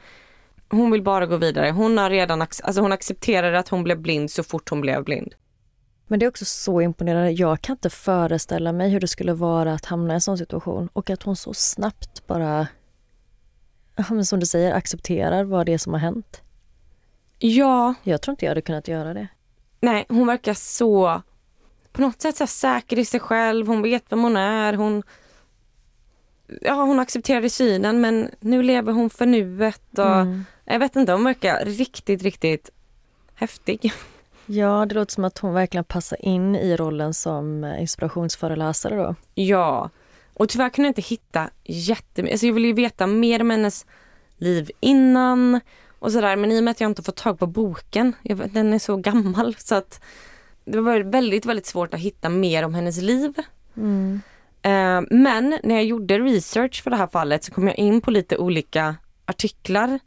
Hon 0.69 0.91
vill 0.91 1.03
bara 1.03 1.25
gå 1.25 1.37
vidare. 1.37 1.71
Hon 1.71 1.97
har 1.97 2.09
redan 2.09 2.41
alltså 2.41 2.81
hon 2.81 2.91
accepterade 2.91 3.59
att 3.59 3.69
hon 3.69 3.83
blev 3.83 3.99
blind 3.99 4.31
så 4.31 4.43
fort 4.43 4.69
hon 4.69 4.81
blev 4.81 5.03
blind. 5.03 5.33
Men 6.07 6.19
det 6.19 6.25
är 6.25 6.27
också 6.27 6.45
så 6.45 6.81
imponerande. 6.81 7.31
Jag 7.31 7.61
kan 7.61 7.73
inte 7.73 7.89
föreställa 7.89 8.71
mig 8.71 8.89
hur 8.89 8.99
det 8.99 9.07
skulle 9.07 9.33
vara 9.33 9.73
att 9.73 9.85
hamna 9.85 10.13
i 10.13 10.15
en 10.15 10.21
sån 10.21 10.37
situation 10.37 10.89
och 10.93 11.09
att 11.09 11.23
hon 11.23 11.35
så 11.35 11.53
snabbt 11.53 12.27
bara, 12.27 12.67
som 14.03 14.39
du 14.39 14.45
säger, 14.45 14.73
accepterar 14.73 15.43
vad 15.43 15.65
det 15.65 15.73
är 15.73 15.77
som 15.77 15.93
har 15.93 15.99
hänt. 15.99 16.41
Ja. 17.39 17.93
Jag 18.03 18.21
tror 18.21 18.33
inte 18.33 18.45
jag 18.45 18.49
hade 18.51 18.61
kunnat 18.61 18.87
göra 18.87 19.13
det. 19.13 19.27
Nej, 19.79 20.05
hon 20.09 20.27
verkar 20.27 20.53
så 20.53 21.21
på 21.91 22.01
något 22.01 22.21
sätt 22.21 22.37
så 22.37 22.47
säker 22.47 22.99
i 22.99 23.05
sig 23.05 23.19
själv. 23.19 23.67
Hon 23.67 23.81
vet 23.81 24.03
vem 24.09 24.23
hon 24.23 24.37
är. 24.37 24.73
Hon, 24.73 25.03
ja, 26.61 26.73
hon 26.73 26.99
accepterade 26.99 27.49
synen 27.49 28.01
men 28.01 28.29
nu 28.39 28.63
lever 28.63 28.93
hon 28.93 29.09
för 29.09 29.25
nuet. 29.25 29.99
Och, 29.99 30.15
mm. 30.15 30.45
Jag 30.65 30.79
vet 30.79 30.95
inte, 30.95 31.11
hon 31.11 31.23
verkar 31.23 31.65
riktigt, 31.65 32.23
riktigt 32.23 32.69
häftig. 33.35 33.93
Ja, 34.45 34.85
det 34.85 34.95
låter 34.95 35.13
som 35.13 35.23
att 35.25 35.37
hon 35.37 35.53
verkligen 35.53 35.83
passar 35.83 36.25
in 36.25 36.55
i 36.55 36.75
rollen 36.75 37.13
som 37.13 37.65
inspirationsföreläsare 37.65 38.95
då. 38.95 39.15
Ja, 39.35 39.89
och 40.41 40.49
tyvärr 40.49 40.69
kunde 40.69 40.87
jag 40.87 40.91
inte 40.91 41.01
hitta 41.01 41.49
jättemycket. 41.63 42.33
Alltså 42.33 42.47
jag 42.47 42.53
vill 42.53 42.65
ju 42.65 42.73
veta 42.73 43.07
mer 43.07 43.41
om 43.41 43.49
hennes 43.49 43.85
liv 44.37 44.71
innan 44.79 45.59
och 45.99 46.11
sådär. 46.11 46.35
Men 46.35 46.51
i 46.51 46.59
och 46.59 46.63
med 46.63 46.71
att 46.71 46.81
jag 46.81 46.91
inte 46.91 47.03
fått 47.03 47.15
tag 47.15 47.39
på 47.39 47.47
boken, 47.47 48.13
jag, 48.21 48.51
den 48.51 48.73
är 48.73 48.79
så 48.79 48.97
gammal 48.97 49.55
så 49.59 49.75
att 49.75 50.03
det 50.65 50.81
var 50.81 50.99
väldigt, 50.99 51.45
väldigt 51.45 51.65
svårt 51.65 51.93
att 51.93 51.99
hitta 51.99 52.29
mer 52.29 52.65
om 52.65 52.73
hennes 52.73 53.01
liv. 53.01 53.33
Mm. 53.77 54.21
Eh, 54.61 55.01
men 55.09 55.59
när 55.63 55.75
jag 55.75 55.83
gjorde 55.83 56.19
research 56.19 56.83
för 56.83 56.91
det 56.91 56.97
här 56.97 57.07
fallet 57.07 57.43
så 57.43 57.51
kom 57.51 57.67
jag 57.67 57.77
in 57.77 58.01
på 58.01 58.11
lite 58.11 58.37
olika 58.37 58.95
artiklar 59.25 59.99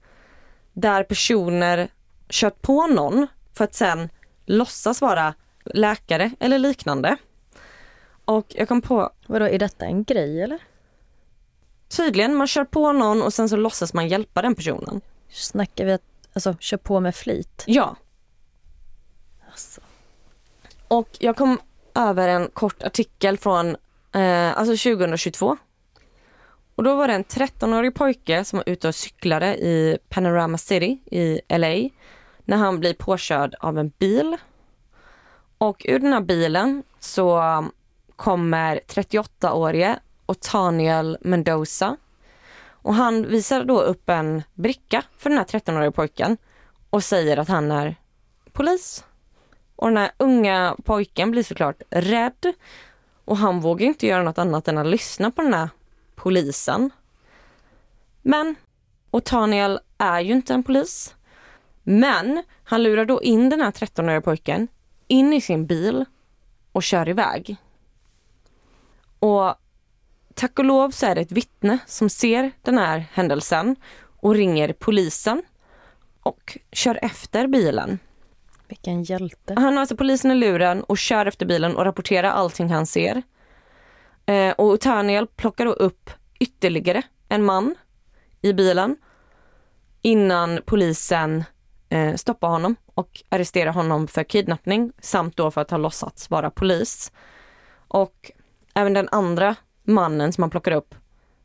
där 0.73 1.03
personer 1.03 1.88
kört 2.29 2.62
på 2.62 2.87
någon 2.87 3.27
för 3.53 3.64
att 3.64 3.75
sen 3.75 4.09
låtsas 4.47 5.01
vara 5.01 5.35
läkare 5.64 6.31
eller 6.40 6.59
liknande. 6.59 7.16
Och 8.25 8.47
jag 8.49 8.69
kom 8.69 8.83
på... 8.83 9.11
Vadå, 9.27 9.45
är 9.45 9.59
detta 9.59 9.85
en 9.85 10.05
grej 10.05 10.43
eller? 10.43 10.59
Tydligen, 11.89 12.35
man 12.35 12.47
kör 12.47 12.65
på 12.65 12.93
någon 12.93 13.23
och 13.23 13.35
sen 13.35 13.49
så 13.49 13.57
låtsas 13.57 13.95
man 13.95 14.09
hjälpa 14.09 14.43
den 14.43 14.55
personen. 14.55 15.01
Snackar 15.29 15.85
vi 15.85 15.93
att, 15.93 16.03
alltså 16.33 16.57
kör 16.61 16.77
på 16.77 17.01
med 17.01 17.15
flit? 17.15 17.65
Ja. 17.67 17.97
Alltså. 19.51 19.81
Och 20.89 21.09
jag 21.19 21.37
kom 21.37 21.59
över 21.95 22.29
en 22.29 22.49
kort 22.49 22.83
artikel 22.83 23.39
från 23.39 23.77
eh, 24.13 24.59
alltså 24.59 24.91
2022. 24.91 25.57
Och 26.75 26.85
då 26.85 26.97
var 26.97 27.09
det 27.09 27.15
en 27.15 27.25
13-årig 27.25 27.95
pojke 27.95 28.45
som 28.45 28.57
var 28.57 28.69
ute 28.69 28.89
och 28.89 28.95
cyklade 28.95 29.57
i 29.57 29.99
Panorama 30.09 30.59
City 30.59 30.99
i 31.11 31.41
LA 31.49 31.89
när 32.45 32.57
han 32.57 32.81
blir 32.81 32.95
påkörd 32.95 33.55
av 33.61 33.79
en 33.79 33.89
bil. 33.89 34.37
Och 35.59 35.87
ur 35.89 35.99
den 35.99 36.13
här 36.13 36.21
bilen 36.21 36.83
så 37.01 37.39
kommer 38.16 38.81
38-årige 38.87 39.98
Otaniel 40.27 41.18
Mendoza. 41.20 41.96
Och 42.66 42.94
han 42.94 43.29
visar 43.29 43.64
då 43.64 43.81
upp 43.81 44.09
en 44.09 44.42
bricka 44.55 45.03
för 45.18 45.31
den 45.31 45.38
här 45.38 45.44
13-åriga 45.44 45.92
pojken 45.92 46.37
och 46.90 47.05
säger 47.05 47.37
att 47.37 47.48
han 47.48 47.70
är 47.70 47.96
polis. 48.53 49.05
Och 49.77 49.88
den 49.88 49.96
här 49.96 50.11
unga 50.16 50.77
pojken 50.85 51.31
blir 51.31 51.42
såklart 51.42 51.83
rädd 51.90 52.53
och 53.24 53.37
han 53.37 53.61
vågar 53.61 53.87
inte 53.87 54.07
göra 54.07 54.22
något 54.22 54.38
annat 54.38 54.68
än 54.68 54.79
att 54.79 54.87
lyssna 54.87 55.31
på 55.31 55.42
den 55.42 55.55
här 55.55 55.68
polisen. 56.14 56.90
Men 58.22 58.55
Otaniel 59.11 59.81
är 59.98 60.20
ju 60.20 60.33
inte 60.33 60.55
en 60.55 60.62
polis. 60.62 61.14
Men 61.83 62.42
han 62.64 62.83
lurar 62.83 63.05
då 63.05 63.22
in 63.22 63.50
den 63.50 63.61
här 63.61 63.70
13-åriga 63.70 64.20
pojken 64.20 64.68
in 65.09 65.33
i 65.33 65.40
sin 65.40 65.66
bil 65.66 66.05
och 66.72 66.83
kör 66.83 67.09
iväg. 67.09 67.57
Och 69.25 69.55
tack 70.35 70.59
och 70.59 70.65
lov 70.65 70.91
så 70.91 71.07
är 71.07 71.15
det 71.15 71.21
ett 71.21 71.33
vittne 71.33 71.79
som 71.87 72.09
ser 72.11 72.53
den 72.63 72.79
här 72.79 72.99
händelsen 73.13 73.77
och 74.21 74.35
ringer 74.35 74.73
polisen 74.73 75.43
och 76.23 76.59
kör 76.73 76.99
efter 77.03 77.47
bilen. 77.47 77.99
Vilken 78.69 79.03
hjälte. 79.03 79.55
Han 79.57 79.73
har 79.73 79.81
alltså 79.81 79.97
polisen 79.97 80.31
i 80.31 80.35
luren 80.35 80.83
och 80.83 80.99
kör 80.99 81.27
efter 81.27 81.47
bilen 81.47 81.77
och 81.77 81.85
rapporterar 81.85 82.29
allting 82.29 82.71
han 82.71 82.87
ser. 82.87 83.23
Eh, 84.27 84.53
och 84.53 84.67
Otaniel 84.67 85.27
plockar 85.27 85.65
då 85.65 85.73
upp 85.73 86.11
ytterligare 86.41 87.03
en 87.29 87.45
man 87.45 87.75
i 88.43 88.53
bilen 88.53 88.97
innan 90.03 90.61
polisen 90.67 91.45
eh, 91.89 92.15
stoppar 92.15 92.49
honom 92.49 92.77
och 92.87 93.23
arresterar 93.29 93.73
honom 93.73 94.09
för 94.09 94.25
kidnappning 94.25 94.93
samt 95.01 95.37
då 95.37 95.51
för 95.51 95.61
att 95.61 95.71
ha 95.71 95.79
låtsats 95.79 96.31
vara 96.31 96.51
polis. 96.51 97.13
Och 97.89 98.33
även 98.75 98.93
den 98.93 99.09
andra 99.13 99.57
mannen 99.83 100.33
som 100.33 100.43
han 100.43 100.51
plockar 100.51 100.73
upp 100.73 100.95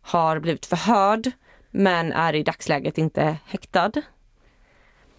har 0.01 0.39
blivit 0.39 0.65
förhörd 0.65 1.31
men 1.71 2.11
är 2.11 2.35
i 2.35 2.43
dagsläget 2.43 2.97
inte 2.97 3.37
häktad. 3.45 3.91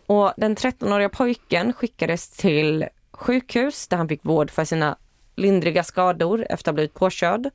Och 0.07 0.33
den 0.37 0.57
13-åriga 0.57 1.09
pojken 1.09 1.73
skickades 1.73 2.31
till 2.31 2.87
sjukhus 3.13 3.89
där 3.89 3.97
han 3.97 4.09
fick 4.09 4.25
vård 4.25 4.51
för 4.51 4.65
sina 4.65 4.97
lindriga 5.37 5.85
skador 5.85 6.47
efter 6.51 6.55
att 6.55 6.67
ha 6.67 6.73
blivit 6.73 6.95
påkörd. 6.95 7.51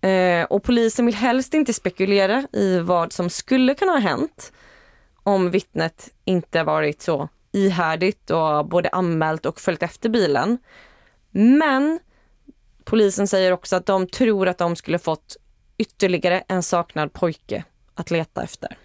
Eh, 0.00 0.44
och 0.44 0.62
polisen 0.62 1.06
vill 1.06 1.14
helst 1.14 1.54
inte 1.54 1.72
spekulera 1.72 2.46
i 2.52 2.78
vad 2.78 3.12
som 3.12 3.30
skulle 3.30 3.74
kunna 3.74 3.92
ha 3.92 3.98
hänt 3.98 4.52
om 5.22 5.50
vittnet 5.50 6.08
inte 6.24 6.62
varit 6.62 7.02
så 7.02 7.28
ihärdigt 7.52 8.30
och 8.30 8.66
både 8.66 8.88
anmält 8.88 9.46
och 9.46 9.60
följt 9.60 9.82
efter 9.82 10.08
bilen. 10.08 10.58
Men 11.30 12.00
polisen 12.84 13.28
säger 13.28 13.52
också 13.52 13.76
att 13.76 13.86
de 13.86 14.06
tror 14.06 14.48
att 14.48 14.58
de 14.58 14.76
skulle 14.76 14.98
fått 14.98 15.36
ytterligare 15.78 16.42
en 16.48 16.62
saknad 16.62 17.12
pojke 17.12 17.64
att 17.94 18.10
leta 18.10 18.42
efter. 18.42 18.76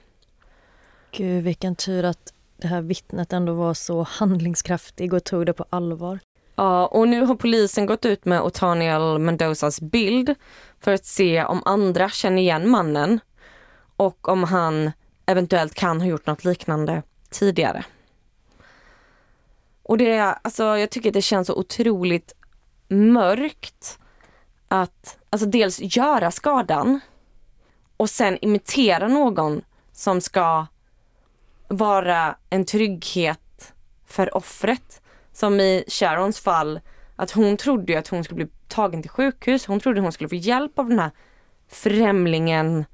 Gud, 1.12 1.44
vilken 1.44 1.76
tur 1.76 2.04
att 2.04 2.34
det 2.58 2.68
här 2.68 2.82
vittnet 2.82 3.34
ändå 3.34 3.54
var 3.54 3.74
så 3.74 4.04
handlingskraftig 4.04 5.14
och 5.14 5.24
tog 5.24 5.46
det 5.46 5.54
på 5.54 5.66
allvar. 5.70 6.20
Ja, 6.56 6.88
och 6.88 7.08
nu 7.08 7.22
har 7.22 7.36
polisen 7.36 7.86
gått 7.86 8.06
ut 8.06 8.26
med 8.26 8.42
Otaniel 8.42 9.20
Mendozas 9.20 9.82
bild 9.82 10.36
för 10.80 10.94
att 10.94 11.06
se 11.06 11.44
om 11.44 11.62
andra 11.66 12.10
känner 12.10 12.42
igen 12.42 12.70
mannen 12.70 13.20
och 13.96 14.28
om 14.28 14.44
han 14.44 14.92
eventuellt 15.26 15.74
kan 15.74 16.02
ha 16.02 16.08
gjort 16.08 16.26
något 16.26 16.46
liknande 16.46 17.04
tidigare. 17.30 17.86
Och 19.84 19.98
det, 19.98 20.20
alltså 20.20 20.64
jag 20.64 20.90
tycker 20.90 21.12
det 21.12 21.22
känns 21.22 21.48
så 21.48 21.56
otroligt 21.56 22.34
mörkt 22.88 24.00
att 24.68 25.18
alltså 25.30 25.48
dels 25.48 25.80
göra 25.98 26.32
skadan 26.32 27.00
och 27.98 28.10
sen 28.10 28.38
imitera 28.42 29.08
någon 29.08 29.62
som 29.92 30.22
ska 30.22 30.66
vara 31.68 32.36
en 32.50 32.66
trygghet 32.66 33.74
för 34.06 34.38
offret. 34.38 35.02
Som 35.34 35.60
i 35.60 35.84
Sharons 35.88 36.40
fall, 36.40 36.80
att 37.16 37.32
hon 37.32 37.58
trodde 37.58 38.00
att 38.00 38.08
hon 38.08 38.24
skulle 38.24 38.46
bli 38.46 38.54
tagen 38.68 39.02
till 39.02 39.12
sjukhus. 39.12 39.66
Hon 39.66 39.80
trodde 39.80 40.02
hon 40.02 40.12
skulle 40.12 40.30
få 40.30 40.36
hjälp 40.36 40.80
av 40.80 40.90
den 40.90 41.00
här 41.00 41.12
främlingen. 41.68 42.86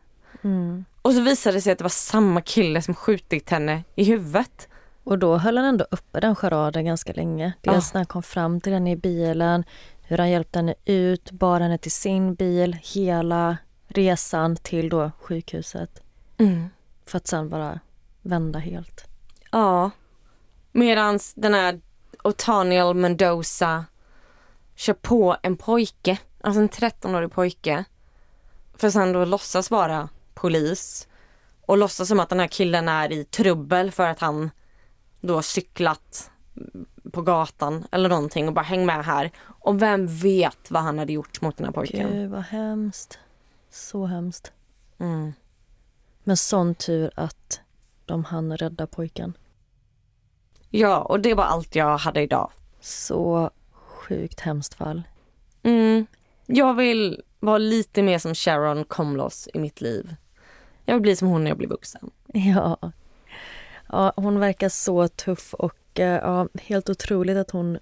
Mm. 0.41 0.85
Och 1.01 1.13
så 1.13 1.21
visade 1.21 1.57
det 1.57 1.61
sig 1.61 1.71
att 1.71 1.77
det 1.77 1.83
var 1.83 1.89
samma 1.89 2.41
kille 2.41 2.81
som 2.81 2.95
skjutit 2.95 3.49
henne 3.49 3.83
i 3.95 4.03
huvudet. 4.03 4.67
Och 5.11 5.19
då 5.19 5.37
höll 5.37 5.57
han 5.57 5.65
ändå 5.65 5.85
uppe 5.91 6.19
den 6.19 6.35
charaden 6.35 6.85
ganska 6.85 7.13
länge. 7.13 7.53
Dels 7.61 7.85
Ja. 7.85 7.91
när 7.93 7.99
han 7.99 8.05
kom 8.05 8.23
fram 8.23 8.61
till 8.61 8.73
henne 8.73 8.91
i 8.91 8.95
bilen, 8.95 9.63
hur 10.01 10.17
han 10.17 10.29
hjälpte 10.29 10.59
henne 10.59 10.73
ut, 10.85 11.31
bar 11.31 11.59
henne 11.59 11.77
till 11.77 11.91
sin 11.91 12.35
bil, 12.35 12.77
hela 12.83 13.57
resan 13.87 14.55
till 14.55 14.89
då 14.89 15.11
sjukhuset. 15.19 16.01
För 17.05 17.17
att 17.17 17.27
sen 17.27 17.49
bara 17.49 17.79
vända 18.21 18.59
helt. 18.59 19.05
Ja. 19.51 19.91
Medans 20.71 21.33
den 21.33 21.53
här 21.53 21.81
Otaniel 22.23 22.93
Mendoza 22.93 23.85
kör 24.75 24.93
på 24.93 25.37
en 25.43 25.57
pojke, 25.57 26.17
alltså 26.41 26.61
en 26.61 26.69
13-årig 26.69 27.31
pojke. 27.31 27.85
För 28.75 28.89
sen 28.89 29.13
då 29.13 29.25
låtsas 29.25 29.71
vara 29.71 30.09
polis. 30.33 31.07
Och 31.65 31.77
låtsas 31.77 32.07
som 32.07 32.19
att 32.19 32.29
den 32.29 32.39
här 32.39 32.47
killen 32.47 32.89
är 32.89 33.11
i 33.11 33.23
trubbel 33.23 33.91
för 33.91 34.07
att 34.07 34.19
han 34.19 34.49
då 35.21 35.41
cyklat 35.41 36.31
på 37.11 37.21
gatan 37.21 37.87
eller 37.91 38.09
någonting 38.09 38.47
och 38.47 38.53
bara 38.53 38.65
häng 38.65 38.85
med 38.85 39.05
här. 39.05 39.31
Och 39.41 39.81
vem 39.81 40.07
vet 40.07 40.71
vad 40.71 40.83
han 40.83 40.99
hade 40.99 41.13
gjort 41.13 41.41
mot 41.41 41.57
den 41.57 41.65
här 41.65 41.73
pojken. 41.73 42.11
Gud 42.11 42.29
vad 42.29 42.43
hemskt. 42.43 43.19
Så 43.69 44.05
hemskt. 44.05 44.51
Mm. 44.97 45.33
Men 46.23 46.37
sån 46.37 46.75
tur 46.75 47.11
att 47.15 47.61
de 48.05 48.25
hann 48.25 48.57
rädda 48.57 48.87
pojken. 48.87 49.37
Ja, 50.69 51.01
och 51.01 51.19
det 51.19 51.33
var 51.33 51.43
allt 51.43 51.75
jag 51.75 51.97
hade 51.97 52.21
idag. 52.21 52.51
Så 52.79 53.49
sjukt 53.71 54.39
hemskt 54.39 54.73
fall. 54.73 55.03
Mm. 55.63 56.05
Jag 56.45 56.73
vill 56.73 57.21
vara 57.39 57.57
lite 57.57 58.01
mer 58.01 58.19
som 58.19 58.35
Sharon 58.35 58.83
kom 58.83 59.17
loss 59.17 59.49
i 59.53 59.59
mitt 59.59 59.81
liv. 59.81 60.15
Jag 60.85 60.95
vill 60.95 61.01
bli 61.01 61.15
som 61.15 61.27
hon 61.27 61.43
när 61.43 61.51
jag 61.51 61.57
blir 61.57 61.67
vuxen. 61.67 62.09
Ja. 62.33 62.91
Ja 63.91 64.13
hon 64.15 64.39
verkar 64.39 64.69
så 64.69 65.07
tuff 65.07 65.53
och 65.53 65.99
eh, 65.99 66.05
ja, 66.05 66.47
helt 66.61 66.89
otroligt 66.89 67.37
att 67.37 67.51
hon 67.51 67.77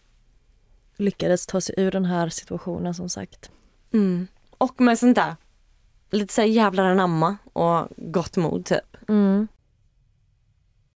lyckades 0.98 1.48
ta 1.48 1.62
sig 1.62 1.76
ur 1.78 1.92
den 1.92 2.06
här 2.06 2.30
situationen 2.30 2.94
som 2.94 3.10
sagt. 3.10 3.52
Mm. 3.94 4.28
Och 4.58 4.82
med 4.82 5.00
sånt 5.00 5.16
där, 5.16 5.36
lite 6.12 6.34
såhär 6.34 6.48
jävlar 6.48 6.84
anamma 6.84 7.38
och 7.54 7.88
gott 7.98 8.38
mod 8.38 8.66
typ. 8.66 8.98
Mm. 9.10 9.48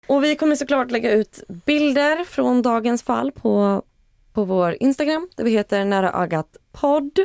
Och 0.08 0.24
vi 0.24 0.36
kommer 0.36 0.56
såklart 0.56 0.92
lägga 0.92 1.12
ut 1.12 1.44
bilder 1.48 2.24
från 2.24 2.62
dagens 2.62 3.04
fall 3.04 3.32
på, 3.32 3.84
på 4.34 4.44
vår 4.44 4.78
Instagram 4.80 5.30
där 5.36 5.44
vi 5.44 5.52
heter 5.52 5.86
Nära 5.86 6.12
Ögat 6.14 6.58
podd. 6.72 7.20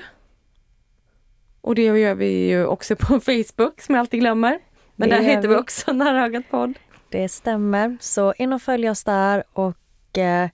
Och 1.60 1.74
det 1.74 1.82
gör 1.82 2.14
vi 2.14 2.48
ju 2.48 2.66
också 2.66 2.96
på 2.96 3.20
Facebook 3.20 3.80
som 3.80 3.94
jag 3.94 4.00
alltid 4.00 4.20
glömmer. 4.20 4.58
Men 4.96 5.08
Det 5.08 5.16
där 5.16 5.22
heter 5.22 5.48
vi 5.48 5.54
vi. 5.54 5.60
också 5.60 5.92
Nära 5.92 6.24
Ögat 6.24 6.44
podd. 6.50 6.74
Det 7.08 7.28
stämmer, 7.28 7.96
så 8.00 8.34
in 8.38 8.52
och 8.52 8.62
följ 8.62 8.90
oss 8.90 9.04
där 9.04 9.44
och 9.52 10.18
eh, 10.18 10.48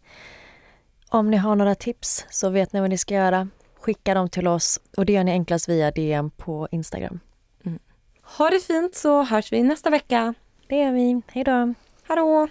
om 1.08 1.30
ni 1.30 1.36
har 1.36 1.56
några 1.56 1.74
tips 1.74 2.26
så 2.30 2.50
vet 2.50 2.72
ni 2.72 2.80
vad 2.80 2.90
ni 2.90 2.98
ska 2.98 3.14
göra. 3.14 3.48
Skicka 3.80 4.14
dem 4.14 4.28
till 4.28 4.48
oss 4.48 4.80
och 4.96 5.06
det 5.06 5.12
gör 5.12 5.24
ni 5.24 5.30
enklast 5.30 5.68
via 5.68 5.90
DM 5.90 6.30
på 6.30 6.68
Instagram. 6.70 7.20
Mm. 7.64 7.78
Ha 8.22 8.50
det 8.50 8.60
fint 8.60 8.94
så 8.94 9.22
hörs 9.22 9.52
vi 9.52 9.62
nästa 9.62 9.90
vecka. 9.90 10.34
Det 10.68 10.76
gör 10.76 10.92
vi. 10.92 11.22
Hej 11.32 11.44
då. 11.44 11.74
Hallå. 12.02 12.48